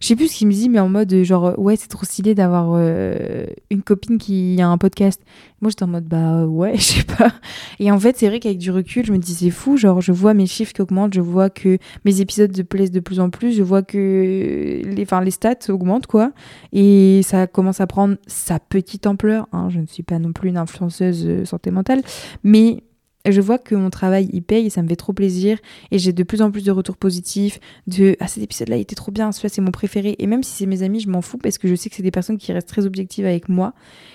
je 0.00 0.06
sais 0.06 0.16
plus 0.16 0.28
ce 0.28 0.38
qu'il 0.38 0.48
me 0.48 0.52
dit, 0.52 0.68
mais 0.68 0.78
en 0.78 0.88
mode 0.88 1.12
genre, 1.24 1.58
ouais, 1.58 1.76
c'est 1.76 1.88
trop 1.88 2.04
stylé 2.04 2.34
d'avoir 2.34 2.72
euh, 2.74 3.46
une 3.70 3.82
copine 3.82 4.18
qui 4.18 4.60
a 4.60 4.68
un 4.68 4.78
podcast. 4.78 5.22
Moi, 5.60 5.70
j'étais 5.70 5.82
en 5.82 5.88
mode, 5.88 6.04
bah 6.04 6.46
ouais, 6.46 6.72
je 6.76 6.82
sais 6.82 7.04
pas. 7.04 7.32
Et 7.80 7.90
en 7.90 7.98
fait, 7.98 8.16
c'est 8.16 8.28
vrai 8.28 8.40
qu'avec 8.40 8.58
du 8.58 8.70
recul, 8.70 9.04
je 9.04 9.12
me 9.12 9.18
dis, 9.18 9.34
c'est 9.34 9.50
fou. 9.50 9.76
Genre, 9.76 10.00
je 10.00 10.12
vois 10.12 10.34
mes 10.34 10.46
chiffres 10.46 10.72
qui 10.72 10.82
augmentent, 10.82 11.14
je 11.14 11.20
vois 11.20 11.50
que 11.50 11.78
mes 12.04 12.20
épisodes 12.20 12.56
me 12.56 12.62
plaisent 12.62 12.90
de 12.90 13.00
plus 13.00 13.20
en 13.20 13.30
plus, 13.30 13.52
je 13.52 13.62
vois 13.62 13.82
que 13.82 14.82
les, 14.84 15.02
enfin, 15.02 15.20
les 15.20 15.30
stats 15.30 15.70
augmentent, 15.70 16.06
quoi. 16.06 16.32
Et 16.72 17.22
ça 17.24 17.46
commence 17.46 17.80
à 17.80 17.86
prendre 17.86 18.16
sa 18.26 18.58
petite 18.60 19.06
ampleur. 19.06 19.48
Hein. 19.52 19.68
Je 19.70 19.80
ne 19.80 19.86
suis 19.86 20.02
pas 20.02 20.18
non 20.18 20.32
plus 20.32 20.48
une 20.48 20.58
influenceuse 20.58 21.24
euh, 21.26 21.44
santé 21.44 21.70
mentale, 21.70 22.02
mais 22.44 22.82
je 23.30 23.40
vois 23.40 23.58
que 23.58 23.74
mon 23.74 23.90
travail 23.90 24.28
il 24.32 24.42
paye 24.42 24.66
et 24.66 24.70
ça 24.70 24.82
me 24.82 24.88
fait 24.88 24.96
trop 24.96 25.12
plaisir. 25.12 25.58
Et 25.90 25.98
j'ai 25.98 26.12
de 26.12 26.22
plus 26.22 26.42
en 26.42 26.50
plus 26.50 26.64
de 26.64 26.70
retours 26.70 26.96
positifs 26.96 27.58
de 27.86 28.16
ah 28.20 28.28
cet 28.28 28.42
épisode 28.42 28.68
là 28.68 28.76
il 28.76 28.80
était 28.80 28.94
trop 28.94 29.12
bien. 29.12 29.32
Celui-là 29.32 29.50
c'est 29.52 29.60
mon 29.60 29.70
préféré 29.70 30.16
et 30.18 30.26
même 30.26 30.42
si 30.42 30.52
c'est 30.52 30.66
mes 30.66 30.82
amis 30.82 31.00
je 31.00 31.08
m'en 31.08 31.22
fous 31.22 31.38
parce 31.38 31.58
que 31.58 31.68
je 31.68 31.74
sais 31.74 31.90
que 31.90 31.96
c'est 31.96 32.02
des 32.02 32.10
personnes 32.10 32.38
qui 32.38 32.52
restent 32.52 32.68
très 32.68 32.86
objectives 32.86 33.26
avec 33.26 33.48
moi. 33.48 33.74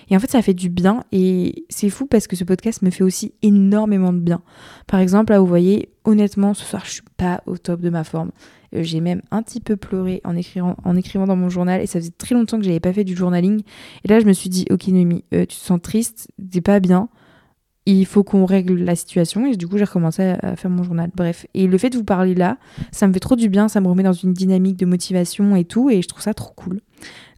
Et 0.10 0.16
en 0.16 0.20
fait 0.20 0.32
ça 0.32 0.42
fait 0.42 0.54
du 0.54 0.70
bien. 0.70 1.04
Et 1.12 1.66
c'est 1.70 1.90
fou 1.90 2.06
parce 2.06 2.28
que 2.28 2.36
ce 2.36 2.44
podcast 2.44 2.82
me 2.82 2.90
fait 2.90 3.04
aussi 3.04 3.34
énormément 3.42 4.14
de 4.14 4.20
bien. 4.20 4.42
Par 4.88 5.00
exemple 5.00 5.32
là 5.34 5.40
vous 5.40 5.48
voyez 5.48 5.90
honnêtement 6.06 6.54
ce 6.54 6.66
soir 6.66 6.84
je 6.86 6.92
suis 6.92 7.04
pas 7.18 7.42
au 7.46 7.58
top 7.58 7.82
de 7.82 7.90
ma 7.90 8.04
forme. 8.04 8.32
Euh, 8.76 8.84
j'ai 8.84 9.02
même 9.02 9.22
un 9.32 9.42
petit 9.44 9.60
peu 9.60 9.76
pleuré 9.76 10.22
en 10.24 10.36
écrivant, 10.36 10.76
en 10.84 10.96
écrivant 10.96 11.28
dans 11.28 11.36
mon 11.36 11.50
journal 11.50 11.82
et 11.82 11.88
ça 11.88 12.00
faisait 12.00 12.12
très 12.12 12.36
longtemps 12.36 12.58
que 12.58 12.66
j'avais 12.66 12.80
pas 12.80 12.94
fait 12.94 13.04
du 13.04 13.16
journaling. 13.16 13.62
Et 14.04 14.08
là 14.08 14.20
je 14.20 14.26
me 14.26 14.34
suis 14.34 14.50
dit 14.50 14.66
ok 14.70 14.88
Noémie 14.88 15.24
euh, 15.34 15.42
tu 15.42 15.58
te 15.58 15.62
sens 15.62 15.82
triste. 15.82 16.30
T'es 16.52 16.62
pas 16.62 16.80
bien 16.80 17.10
il 17.86 18.06
faut 18.06 18.24
qu'on 18.24 18.46
règle 18.46 18.76
la 18.76 18.96
situation 18.96 19.46
et 19.46 19.56
du 19.56 19.68
coup 19.68 19.78
j'ai 19.78 19.84
recommencé 19.84 20.36
à 20.42 20.56
faire 20.56 20.72
mon 20.72 20.84
journal. 20.84 21.10
Bref, 21.16 21.46
et 21.54 21.68
le 21.68 21.78
fait 21.78 21.90
de 21.90 21.98
vous 21.98 22.04
parler 22.04 22.34
là, 22.34 22.58
ça 22.92 23.08
me 23.08 23.14
fait 23.14 23.20
trop 23.20 23.36
du 23.36 23.50
bien, 23.50 23.68
ça 23.68 23.82
me 23.82 23.88
remet 23.88 24.04
dans 24.04 24.14
une 24.14 24.34
dynamique 24.34 24.78
de 24.78 24.86
motivation 24.86 25.56
et 25.56 25.66
tout 25.66 25.90
et 25.90 26.02
je 26.02 26.08
trouve 26.08 26.22
ça 26.22 26.34
trop 26.34 26.54
cool. 26.56 26.80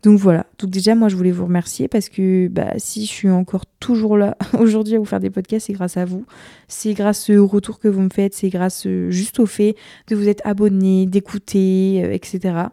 Donc 0.04 0.20
voilà, 0.20 0.46
donc 0.60 0.70
déjà 0.70 0.94
moi 0.94 1.10
je 1.10 1.16
voulais 1.16 1.32
vous 1.32 1.46
remercier 1.46 1.88
parce 1.88 2.10
que 2.10 2.48
bah, 2.48 2.74
si 2.78 3.06
je 3.06 3.12
suis 3.12 3.30
encore 3.30 3.66
toujours 3.80 4.18
là 4.18 4.38
aujourd'hui 4.60 4.96
à 4.96 5.00
vous 5.00 5.06
faire 5.06 5.20
des 5.20 5.32
podcasts, 5.32 5.66
c'est 5.66 5.74
grâce 5.74 5.98
à 5.98 6.06
vous. 6.06 6.26
C'est 6.68 6.94
grâce 6.94 7.32
au 7.32 7.48
retour 7.48 7.80
que 7.80 7.88
vous 7.88 8.02
me 8.02 8.10
faites, 8.10 8.36
c'est 8.36 8.50
grâce 8.50 8.86
euh, 8.86 9.10
juste 9.10 9.40
au 9.40 9.48
fait 9.48 9.76
de 10.08 10.16
vous 10.16 10.30
être 10.30 10.46
abonné, 10.46 11.08
d'écouter, 11.08 12.04
euh, 12.04 12.14
etc. 12.14 12.66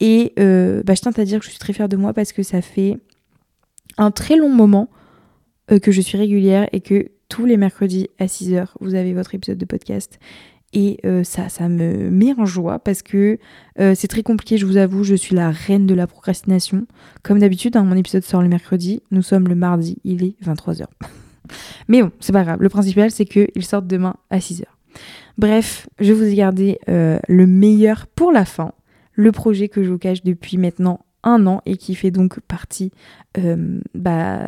Et 0.00 0.32
euh, 0.40 0.82
bah, 0.84 0.94
je 0.94 1.02
tiens 1.02 1.12
à 1.16 1.24
dire 1.24 1.38
que 1.38 1.44
je 1.44 1.50
suis 1.50 1.60
très 1.60 1.72
fière 1.72 1.88
de 1.88 1.96
moi 1.96 2.12
parce 2.12 2.32
que 2.32 2.42
ça 2.42 2.60
fait 2.62 2.98
un 3.96 4.10
très 4.10 4.34
long 4.34 4.48
moment 4.48 4.88
euh, 5.70 5.78
que 5.78 5.92
je 5.92 6.00
suis 6.00 6.18
régulière 6.18 6.68
et 6.72 6.80
que 6.80 7.10
tous 7.28 7.46
les 7.46 7.56
mercredis 7.56 8.08
à 8.18 8.26
6h, 8.26 8.66
vous 8.80 8.94
avez 8.94 9.12
votre 9.12 9.34
épisode 9.34 9.58
de 9.58 9.64
podcast. 9.64 10.18
Et 10.74 10.98
euh, 11.04 11.22
ça, 11.22 11.48
ça 11.48 11.68
me 11.68 12.10
met 12.10 12.32
en 12.36 12.46
joie 12.46 12.78
parce 12.78 13.02
que 13.02 13.38
euh, 13.78 13.94
c'est 13.94 14.08
très 14.08 14.22
compliqué, 14.22 14.56
je 14.56 14.66
vous 14.66 14.76
avoue, 14.78 15.04
je 15.04 15.14
suis 15.14 15.36
la 15.36 15.50
reine 15.50 15.86
de 15.86 15.94
la 15.94 16.06
procrastination. 16.06 16.86
Comme 17.22 17.38
d'habitude, 17.38 17.76
hein, 17.76 17.84
mon 17.84 17.96
épisode 17.96 18.24
sort 18.24 18.42
le 18.42 18.48
mercredi, 18.48 19.02
nous 19.10 19.22
sommes 19.22 19.48
le 19.48 19.54
mardi, 19.54 19.98
il 20.04 20.24
est 20.24 20.34
23h. 20.44 20.86
Mais 21.88 22.02
bon, 22.02 22.10
c'est 22.20 22.32
pas 22.32 22.44
grave, 22.44 22.60
le 22.60 22.68
principal 22.68 23.10
c'est 23.10 23.26
qu'il 23.26 23.64
sorte 23.64 23.86
demain 23.86 24.16
à 24.30 24.38
6h. 24.38 24.64
Bref, 25.38 25.88
je 26.00 26.12
vous 26.12 26.24
ai 26.24 26.34
gardé 26.34 26.78
le 26.86 27.46
meilleur 27.46 28.06
pour 28.06 28.32
la 28.32 28.44
fin, 28.44 28.72
le 29.12 29.32
projet 29.32 29.68
que 29.68 29.82
je 29.82 29.90
vous 29.90 29.98
cache 29.98 30.22
depuis 30.22 30.58
maintenant 30.58 31.00
un 31.24 31.46
an 31.46 31.62
et 31.66 31.76
qui 31.76 31.94
fait 31.94 32.10
donc 32.10 32.40
partie 32.40 32.90
euh, 33.38 33.80
bah, 33.94 34.40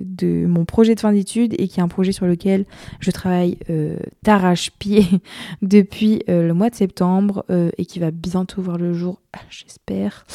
de 0.00 0.46
mon 0.46 0.64
projet 0.64 0.94
de 0.94 1.00
fin 1.00 1.12
d'études 1.12 1.54
et 1.58 1.68
qui 1.68 1.80
est 1.80 1.82
un 1.82 1.88
projet 1.88 2.12
sur 2.12 2.26
lequel 2.26 2.64
je 3.00 3.10
travaille 3.10 3.58
euh, 3.70 3.96
d'arrache-pied 4.22 5.04
depuis 5.62 6.22
euh, 6.28 6.46
le 6.46 6.54
mois 6.54 6.70
de 6.70 6.74
septembre 6.74 7.44
euh, 7.50 7.70
et 7.78 7.86
qui 7.86 7.98
va 7.98 8.10
bientôt 8.10 8.62
voir 8.62 8.78
le 8.78 8.92
jour, 8.92 9.20
j'espère. 9.50 10.26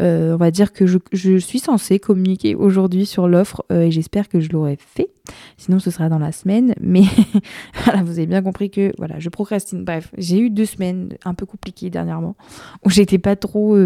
on 0.00 0.36
va 0.36 0.50
dire 0.50 0.72
que 0.72 0.86
je, 0.86 0.98
je 1.12 1.36
suis 1.36 1.58
censée 1.58 1.98
communiquer 1.98 2.54
aujourd'hui 2.54 3.06
sur 3.06 3.28
l'offre 3.28 3.64
et 3.70 3.90
j'espère 3.90 4.28
que 4.28 4.40
je 4.40 4.50
l'aurai 4.50 4.76
fait. 4.76 5.10
Sinon, 5.56 5.78
ce 5.78 5.90
sera 5.90 6.08
dans 6.08 6.18
la 6.18 6.32
semaine. 6.32 6.74
Mais 6.80 7.02
vous 8.04 8.18
avez 8.18 8.26
bien 8.26 8.42
compris 8.42 8.70
que 8.70 8.92
voilà, 8.98 9.18
je 9.18 9.28
procrastine. 9.28 9.84
Bref, 9.84 10.10
j'ai 10.18 10.38
eu 10.40 10.50
deux 10.50 10.66
semaines 10.66 11.10
un 11.24 11.34
peu 11.34 11.46
compliquées 11.46 11.90
dernièrement 11.90 12.36
où 12.84 12.90
j'étais 12.90 13.18
pas 13.18 13.36
trop, 13.36 13.76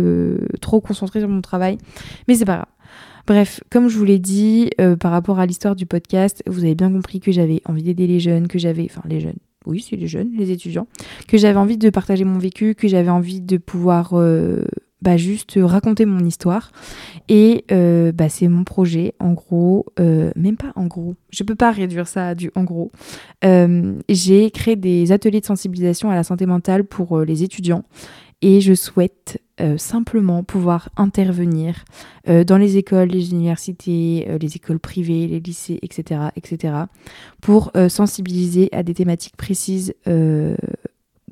trop 0.60 0.80
concentrée 0.80 1.20
sur 1.20 1.28
mon 1.28 1.42
travail. 1.42 1.78
Mais 2.28 2.34
c'est 2.34 2.44
pas 2.44 2.56
grave. 2.56 2.66
Bref, 3.26 3.60
comme 3.70 3.88
je 3.88 3.96
vous 3.96 4.04
l'ai 4.04 4.18
dit, 4.18 4.70
euh, 4.80 4.96
par 4.96 5.12
rapport 5.12 5.38
à 5.38 5.46
l'histoire 5.46 5.76
du 5.76 5.86
podcast, 5.86 6.42
vous 6.46 6.64
avez 6.64 6.74
bien 6.74 6.90
compris 6.90 7.20
que 7.20 7.30
j'avais 7.30 7.62
envie 7.66 7.82
d'aider 7.82 8.06
les 8.06 8.20
jeunes, 8.20 8.48
que 8.48 8.58
j'avais, 8.58 8.84
enfin 8.84 9.02
les 9.08 9.20
jeunes, 9.20 9.38
oui, 9.64 9.84
c'est 9.88 9.96
les 9.96 10.08
jeunes, 10.08 10.30
les 10.36 10.50
étudiants, 10.50 10.88
que 11.28 11.38
j'avais 11.38 11.58
envie 11.58 11.78
de 11.78 11.90
partager 11.90 12.24
mon 12.24 12.38
vécu, 12.38 12.74
que 12.74 12.88
j'avais 12.88 13.10
envie 13.10 13.40
de 13.40 13.58
pouvoir 13.58 14.10
euh, 14.14 14.64
bah, 15.02 15.16
juste 15.16 15.58
raconter 15.60 16.06
mon 16.06 16.24
histoire. 16.24 16.72
Et 17.28 17.64
euh, 17.70 18.12
bah, 18.12 18.28
c'est 18.28 18.48
mon 18.48 18.64
projet, 18.64 19.14
en 19.18 19.32
gros, 19.32 19.86
même 19.98 20.56
pas 20.56 20.72
en 20.76 20.86
gros, 20.86 21.14
je 21.30 21.42
peux 21.42 21.54
pas 21.54 21.70
réduire 21.70 22.08
ça 22.08 22.28
à 22.28 22.34
du 22.34 22.50
en 22.54 22.64
gros. 22.64 22.90
J'ai 24.08 24.50
créé 24.50 24.76
des 24.76 25.12
ateliers 25.12 25.40
de 25.40 25.46
sensibilisation 25.46 26.10
à 26.10 26.14
la 26.14 26.24
santé 26.24 26.46
mentale 26.46 26.84
pour 26.84 27.20
les 27.20 27.42
étudiants 27.42 27.84
et 28.42 28.60
je 28.60 28.74
souhaite 28.74 29.40
euh, 29.60 29.78
simplement 29.78 30.42
pouvoir 30.42 30.88
intervenir 30.96 31.84
euh, 32.28 32.42
dans 32.42 32.58
les 32.58 32.76
écoles, 32.76 33.08
les 33.08 33.30
universités, 33.30 34.26
euh, 34.28 34.36
les 34.38 34.56
écoles 34.56 34.80
privées, 34.80 35.28
les 35.28 35.38
lycées, 35.40 35.78
etc., 35.82 36.20
etc., 36.36 36.74
pour 37.40 37.72
sensibiliser 37.88 38.68
à 38.72 38.82
des 38.82 38.94
thématiques 38.94 39.36
précises 39.36 39.94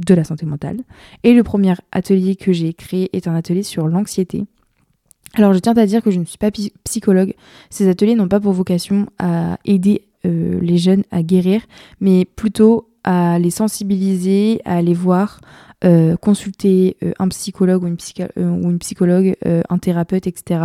de 0.04 0.14
la 0.14 0.24
santé 0.24 0.46
mentale. 0.46 0.78
Et 1.22 1.32
le 1.32 1.42
premier 1.42 1.74
atelier 1.92 2.36
que 2.36 2.52
j'ai 2.52 2.72
créé 2.72 3.14
est 3.16 3.28
un 3.28 3.34
atelier 3.34 3.62
sur 3.62 3.86
l'anxiété. 3.86 4.44
Alors 5.34 5.52
je 5.52 5.58
tiens 5.58 5.74
à 5.74 5.86
dire 5.86 6.02
que 6.02 6.10
je 6.10 6.18
ne 6.18 6.24
suis 6.24 6.38
pas 6.38 6.50
psychologue. 6.84 7.34
Ces 7.70 7.88
ateliers 7.88 8.14
n'ont 8.14 8.28
pas 8.28 8.40
pour 8.40 8.52
vocation 8.52 9.06
à 9.18 9.58
aider 9.64 10.02
les 10.24 10.76
jeunes 10.76 11.04
à 11.10 11.22
guérir, 11.22 11.62
mais 12.00 12.24
plutôt 12.24 12.88
à 13.04 13.38
les 13.38 13.50
sensibiliser, 13.50 14.60
à 14.64 14.82
les 14.82 14.92
voir, 14.92 15.40
euh, 15.82 16.16
consulter 16.16 16.98
euh, 17.02 17.12
un 17.18 17.28
psychologue 17.28 17.84
ou 17.84 17.86
une, 17.86 17.96
euh, 18.38 18.78
psychologue, 18.78 19.34
un 19.44 19.78
thérapeute, 19.78 20.26
etc., 20.26 20.60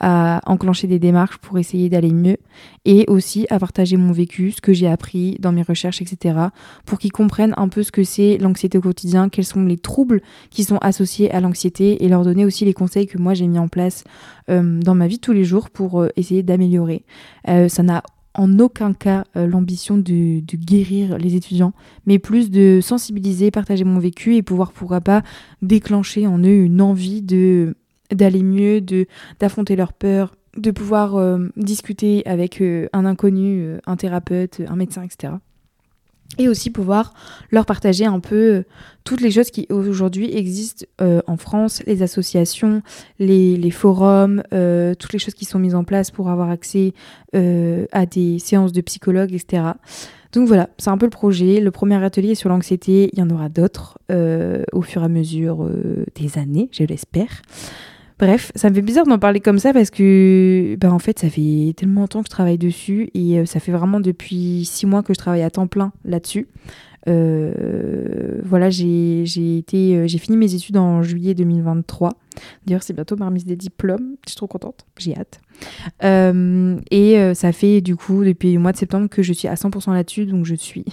à 0.00 0.40
enclencher 0.46 0.86
des 0.86 0.98
démarches 0.98 1.36
pour 1.36 1.58
essayer 1.58 1.90
d'aller 1.90 2.12
mieux 2.12 2.38
et 2.86 3.04
aussi 3.08 3.46
à 3.50 3.58
partager 3.58 3.98
mon 3.98 4.12
vécu, 4.12 4.52
ce 4.52 4.62
que 4.62 4.72
j'ai 4.72 4.86
appris 4.86 5.36
dans 5.38 5.52
mes 5.52 5.62
recherches, 5.62 6.00
etc., 6.00 6.38
pour 6.86 6.98
qu'ils 6.98 7.12
comprennent 7.12 7.54
un 7.58 7.68
peu 7.68 7.82
ce 7.82 7.92
que 7.92 8.04
c'est 8.04 8.38
l'anxiété 8.38 8.78
au 8.78 8.80
quotidien, 8.80 9.28
quels 9.28 9.44
sont 9.44 9.64
les 9.64 9.76
troubles 9.76 10.22
qui 10.48 10.64
sont 10.64 10.78
associés 10.78 11.30
à 11.30 11.40
l'anxiété 11.40 12.02
et 12.02 12.08
leur 12.08 12.24
donner 12.24 12.46
aussi 12.46 12.64
les 12.64 12.74
conseils 12.74 13.06
que 13.06 13.18
moi 13.18 13.34
j'ai 13.34 13.46
mis 13.46 13.58
en 13.58 13.68
place 13.68 14.04
dans 14.48 14.94
ma 14.94 15.06
vie 15.06 15.18
tous 15.18 15.32
les 15.32 15.44
jours 15.44 15.70
pour 15.70 16.06
essayer 16.16 16.42
d'améliorer. 16.42 17.04
ça 17.46 17.82
n'a 17.82 18.02
en 18.34 18.58
aucun 18.58 18.92
cas 18.92 19.24
euh, 19.36 19.46
l'ambition 19.46 19.96
de, 19.96 20.40
guérir 20.40 21.18
les 21.18 21.36
étudiants, 21.36 21.72
mais 22.06 22.18
plus 22.18 22.50
de 22.50 22.80
sensibiliser, 22.82 23.50
partager 23.50 23.84
mon 23.84 23.98
vécu 23.98 24.36
et 24.36 24.42
pouvoir, 24.42 24.72
pourra 24.72 25.00
pas, 25.00 25.22
déclencher 25.62 26.26
en 26.26 26.38
eux 26.38 26.64
une 26.64 26.80
envie 26.80 27.22
de 27.22 27.76
d'aller 28.12 28.42
mieux, 28.42 28.80
de 28.80 29.06
d'affronter 29.40 29.76
leurs 29.76 29.92
peurs, 29.92 30.34
de 30.56 30.70
pouvoir 30.70 31.16
euh, 31.16 31.48
discuter 31.56 32.22
avec 32.26 32.60
euh, 32.60 32.88
un 32.92 33.06
inconnu, 33.06 33.76
un 33.86 33.96
thérapeute, 33.96 34.60
un 34.68 34.76
médecin, 34.76 35.02
etc 35.02 35.34
et 36.38 36.48
aussi 36.48 36.70
pouvoir 36.70 37.12
leur 37.50 37.66
partager 37.66 38.04
un 38.04 38.20
peu 38.20 38.36
euh, 38.36 38.62
toutes 39.04 39.20
les 39.20 39.30
choses 39.30 39.50
qui 39.50 39.66
aujourd'hui 39.70 40.34
existent 40.34 40.86
euh, 41.00 41.20
en 41.26 41.36
France, 41.36 41.82
les 41.86 42.02
associations, 42.02 42.82
les, 43.18 43.70
forums, 43.70 44.42
euh, 44.52 44.94
toutes 44.94 45.12
les 45.12 45.18
choses 45.18 45.34
qui 45.34 45.44
sont 45.44 45.58
mises 45.58 45.74
en 45.74 45.84
place 45.84 46.10
pour 46.10 46.30
avoir 46.30 46.50
accès 46.50 46.92
à 47.34 48.06
des 48.06 48.38
séances 48.38 48.72
de 48.72 48.80
psychologues, 48.80 49.34
etc. 49.34 49.72
Donc 50.32 50.46
voilà, 50.46 50.70
c'est 50.78 50.90
un 50.90 50.98
peu 50.98 51.06
le 51.06 51.10
projet. 51.10 51.58
Le 51.58 51.70
premier 51.72 52.02
atelier 52.02 52.36
sur 52.36 52.48
l'anxiété, 52.48 53.10
il 53.12 53.18
y 53.18 53.22
en 53.22 53.30
aura 53.30 53.48
d'autres 53.48 53.98
au 54.72 54.82
fur 54.82 55.02
et 55.02 55.04
à 55.04 55.08
mesure 55.08 55.68
des 56.14 56.38
années, 56.38 56.68
je 56.70 56.84
l'espère. 56.84 57.42
Bref, 58.18 58.52
ça 58.54 58.70
me 58.70 58.74
fait 58.74 58.82
bizarre 58.82 59.06
d'en 59.06 59.18
parler 59.18 59.40
comme 59.40 59.58
ça 59.58 59.72
parce 59.72 59.90
que, 59.90 60.76
ben 60.80 60.92
en 60.92 61.00
fait, 61.00 61.18
ça 61.18 61.28
fait 61.28 61.74
tellement 61.76 62.02
longtemps 62.02 62.22
que 62.22 62.28
je 62.28 62.30
travaille 62.30 62.58
dessus 62.58 63.10
et 63.14 63.40
euh, 63.40 63.46
ça 63.46 63.58
fait 63.58 63.72
vraiment 63.72 63.98
depuis 63.98 64.64
six 64.64 64.86
mois 64.86 65.02
que 65.02 65.12
je 65.12 65.18
travaille 65.18 65.42
à 65.42 65.50
temps 65.50 65.66
plein 65.66 65.92
là-dessus. 66.04 66.46
Euh, 67.08 68.40
voilà, 68.44 68.70
j'ai 68.70 69.24
été, 69.58 69.96
euh, 69.96 70.06
j'ai 70.06 70.18
fini 70.18 70.36
mes 70.36 70.54
études 70.54 70.76
en 70.76 71.02
juillet 71.02 71.34
2023. 71.34 72.10
D'ailleurs, 72.66 72.84
c'est 72.84 72.94
bientôt 72.94 73.16
ma 73.16 73.26
remise 73.26 73.44
des 73.44 73.56
diplômes. 73.56 74.14
Je 74.24 74.30
suis 74.30 74.36
trop 74.36 74.46
contente. 74.46 74.86
J'ai 74.96 75.16
hâte. 75.16 75.40
et 76.90 77.34
ça 77.34 77.52
fait 77.52 77.80
du 77.80 77.96
coup 77.96 78.24
depuis 78.24 78.54
le 78.54 78.60
mois 78.60 78.72
de 78.72 78.76
septembre 78.76 79.08
que 79.08 79.22
je 79.22 79.32
suis 79.32 79.48
à 79.48 79.54
100% 79.54 79.92
là-dessus, 79.92 80.26
donc 80.26 80.44
je 80.44 80.54
suis 80.54 80.84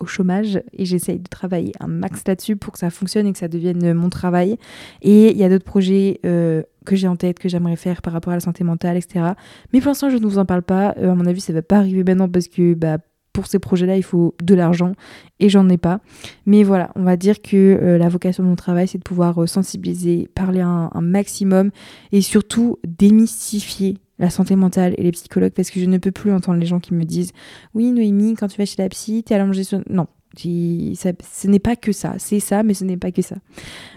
au 0.00 0.06
chômage 0.06 0.62
et 0.72 0.84
j'essaye 0.84 1.18
de 1.18 1.28
travailler 1.28 1.72
un 1.80 1.86
max 1.86 2.22
là-dessus 2.26 2.56
pour 2.56 2.72
que 2.72 2.78
ça 2.78 2.90
fonctionne 2.90 3.26
et 3.26 3.32
que 3.32 3.38
ça 3.38 3.48
devienne 3.48 3.92
mon 3.94 4.08
travail. 4.08 4.56
Et 5.02 5.30
il 5.30 5.36
y 5.36 5.44
a 5.44 5.48
d'autres 5.48 5.64
projets 5.64 6.20
euh, 6.24 6.62
que 6.84 6.96
j'ai 6.96 7.08
en 7.08 7.16
tête, 7.16 7.38
que 7.38 7.48
j'aimerais 7.48 7.76
faire 7.76 8.02
par 8.02 8.12
rapport 8.12 8.32
à 8.32 8.36
la 8.36 8.40
santé 8.40 8.64
mentale, 8.64 8.96
etc. 8.96 9.32
Mais 9.72 9.80
pour 9.80 9.88
l'instant, 9.88 10.10
je 10.10 10.16
ne 10.16 10.26
vous 10.26 10.38
en 10.38 10.44
parle 10.44 10.62
pas. 10.62 10.94
Euh, 10.98 11.12
à 11.12 11.14
mon 11.14 11.26
avis, 11.26 11.40
ça 11.40 11.52
va 11.52 11.62
pas 11.62 11.76
arriver 11.76 12.04
maintenant 12.04 12.28
parce 12.28 12.48
que 12.48 12.74
bah, 12.74 12.98
pour 13.32 13.46
ces 13.46 13.58
projets-là, 13.58 13.96
il 13.96 14.02
faut 14.02 14.34
de 14.42 14.54
l'argent 14.54 14.92
et 15.40 15.48
j'en 15.48 15.68
ai 15.68 15.78
pas. 15.78 16.00
Mais 16.46 16.62
voilà, 16.64 16.90
on 16.96 17.02
va 17.02 17.16
dire 17.16 17.40
que 17.42 17.56
euh, 17.56 17.98
la 17.98 18.08
vocation 18.08 18.42
de 18.42 18.48
mon 18.48 18.56
travail, 18.56 18.88
c'est 18.88 18.98
de 18.98 19.04
pouvoir 19.04 19.48
sensibiliser, 19.48 20.28
parler 20.34 20.60
un 20.60 20.90
maximum 21.00 21.70
et 22.12 22.22
surtout 22.22 22.78
démystifier 22.86 23.98
la 24.18 24.30
santé 24.30 24.56
mentale 24.56 24.94
et 24.98 25.02
les 25.02 25.12
psychologues 25.12 25.52
parce 25.52 25.70
que 25.70 25.80
je 25.80 25.86
ne 25.86 25.98
peux 25.98 26.12
plus 26.12 26.32
entendre 26.32 26.58
les 26.58 26.66
gens 26.66 26.80
qui 26.80 26.94
me 26.94 27.04
disent 27.04 27.32
Oui, 27.74 27.90
Noémie, 27.92 28.34
quand 28.34 28.48
tu 28.48 28.58
vas 28.58 28.64
chez 28.64 28.82
la 28.82 28.88
psy, 28.88 29.22
t'es 29.24 29.34
allongée 29.34 29.64
sur. 29.64 29.80
Non, 29.88 30.06
ce 30.36 31.48
n'est 31.48 31.58
pas 31.58 31.76
que 31.76 31.92
ça. 31.92 32.14
C'est 32.18 32.40
ça, 32.40 32.62
mais 32.62 32.74
ce 32.74 32.84
n'est 32.84 32.96
pas 32.96 33.12
que 33.12 33.22
ça. 33.22 33.36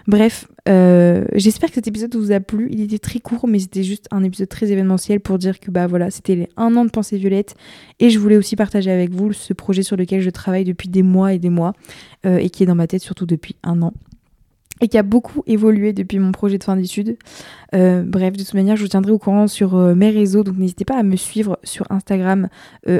Bref, 0.06 0.48
euh, 0.68 1.24
j'espère 1.34 1.70
que 1.70 1.76
cet 1.76 1.86
épisode 1.86 2.14
vous 2.14 2.32
a 2.32 2.40
plu. 2.40 2.68
Il 2.70 2.80
était 2.80 2.98
très 2.98 3.20
court, 3.20 3.46
mais 3.48 3.58
c'était 3.58 3.82
juste 3.82 4.06
un 4.10 4.22
épisode 4.22 4.48
très 4.48 4.70
événementiel 4.70 5.20
pour 5.20 5.38
dire 5.38 5.60
que 5.60 5.70
bah 5.70 5.86
voilà, 5.86 6.10
c'était 6.10 6.48
un 6.56 6.74
an 6.76 6.84
de 6.84 6.90
pensée 6.90 7.18
violette. 7.18 7.54
Et 8.00 8.10
je 8.10 8.18
voulais 8.18 8.36
aussi 8.36 8.56
partager 8.56 8.90
avec 8.90 9.10
vous 9.10 9.32
ce 9.32 9.52
projet 9.52 9.82
sur 9.82 9.96
lequel 9.96 10.20
je 10.20 10.30
travaille 10.30 10.64
depuis 10.64 10.88
des 10.88 11.02
mois 11.02 11.32
et 11.32 11.38
des 11.38 11.50
mois 11.50 11.72
euh, 12.26 12.38
et 12.38 12.50
qui 12.50 12.62
est 12.62 12.66
dans 12.66 12.74
ma 12.74 12.86
tête 12.86 13.02
surtout 13.02 13.26
depuis 13.26 13.56
un 13.62 13.82
an 13.82 13.94
et 14.80 14.88
qui 14.88 14.98
a 14.98 15.02
beaucoup 15.02 15.42
évolué 15.46 15.92
depuis 15.92 16.18
mon 16.18 16.32
projet 16.32 16.58
de 16.58 16.64
fin 16.64 16.76
d'études. 16.76 17.16
Euh, 17.74 18.02
bref, 18.06 18.32
de 18.36 18.42
toute 18.42 18.54
manière, 18.54 18.76
je 18.76 18.82
vous 18.82 18.88
tiendrai 18.88 19.12
au 19.12 19.18
courant 19.18 19.46
sur 19.46 19.74
mes 19.74 20.10
réseaux, 20.10 20.44
donc 20.44 20.56
n'hésitez 20.56 20.84
pas 20.84 20.96
à 20.96 21.02
me 21.02 21.16
suivre 21.16 21.58
sur 21.62 21.86
Instagram, 21.90 22.48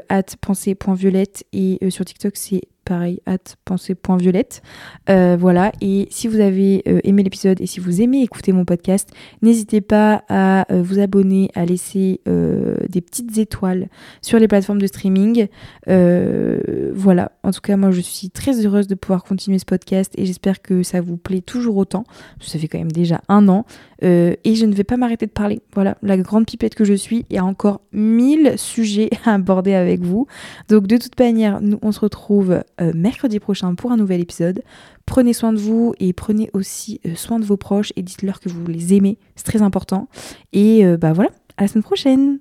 at 0.08 0.22
pensée.violette, 0.40 1.44
et 1.52 1.78
sur 1.90 2.04
TikTok, 2.04 2.32
c'est 2.36 2.62
pareil, 2.86 3.20
at 3.26 3.38
pensée.violette. 3.64 4.62
Euh, 5.10 5.36
voilà, 5.38 5.72
et 5.80 6.06
si 6.10 6.28
vous 6.28 6.40
avez 6.40 6.82
euh, 6.88 7.00
aimé 7.04 7.22
l'épisode 7.24 7.60
et 7.60 7.66
si 7.66 7.80
vous 7.80 8.00
aimez 8.00 8.22
écouter 8.22 8.52
mon 8.52 8.64
podcast, 8.64 9.10
n'hésitez 9.42 9.80
pas 9.80 10.24
à 10.28 10.72
euh, 10.72 10.82
vous 10.82 11.00
abonner, 11.00 11.50
à 11.54 11.66
laisser 11.66 12.20
des 12.26 13.00
petites 13.00 13.36
étoiles 13.38 13.88
sur 14.22 14.38
les 14.38 14.46
plateformes 14.46 14.80
de 14.80 14.86
streaming. 14.86 15.48
voilà, 15.86 17.32
en 17.42 17.50
tout 17.50 17.60
cas, 17.60 17.76
moi 17.76 17.90
je 17.90 18.00
suis 18.00 18.30
très 18.30 18.64
heureuse 18.64 18.86
de 18.86 18.94
pouvoir 18.94 19.24
continuer 19.24 19.58
ce 19.58 19.64
podcast 19.64 20.12
et 20.16 20.24
j'espère 20.24 20.62
que 20.62 20.82
ça 20.82 21.00
vous 21.00 21.16
plaît 21.16 21.40
toujours 21.40 21.76
autant. 21.76 22.04
Ça 22.40 22.58
fait 22.58 22.68
quand 22.68 22.78
même 22.78 22.92
déjà 22.92 23.20
un 23.28 23.48
an. 23.48 23.66
et 24.00 24.36
je 24.44 24.64
ne 24.64 24.74
vais 24.74 24.84
pas 24.84 24.96
m'arrêter 24.96 25.26
de 25.26 25.32
parler. 25.32 25.60
Voilà, 25.74 25.98
la 26.02 26.16
grande 26.16 26.46
pipette 26.46 26.76
que 26.76 26.84
je 26.84 26.94
suis, 26.94 27.26
il 27.30 27.36
y 27.36 27.38
a 27.38 27.44
encore 27.44 27.80
mille 27.92 28.54
sujets 28.56 29.10
à 29.24 29.34
aborder 29.34 29.74
avec 29.74 30.00
vous. 30.00 30.26
Donc 30.68 30.86
de 30.86 30.96
toute 30.96 31.18
manière, 31.18 31.60
nous 31.60 31.78
on 31.82 31.90
se 31.90 32.00
retrouve 32.00 32.62
euh, 32.80 32.92
mercredi 32.94 33.40
prochain 33.40 33.74
pour 33.74 33.92
un 33.92 33.96
nouvel 33.96 34.20
épisode. 34.20 34.62
Prenez 35.06 35.32
soin 35.32 35.52
de 35.52 35.58
vous 35.58 35.94
et 35.98 36.12
prenez 36.12 36.50
aussi 36.52 37.00
euh, 37.06 37.14
soin 37.14 37.38
de 37.38 37.44
vos 37.44 37.56
proches 37.56 37.92
et 37.96 38.02
dites-leur 38.02 38.40
que 38.40 38.48
vous 38.48 38.66
les 38.66 38.94
aimez, 38.94 39.18
c'est 39.34 39.46
très 39.46 39.62
important. 39.62 40.08
Et 40.52 40.84
euh, 40.84 40.96
bah 40.96 41.12
voilà, 41.12 41.30
à 41.56 41.62
la 41.62 41.68
semaine 41.68 41.84
prochaine 41.84 42.38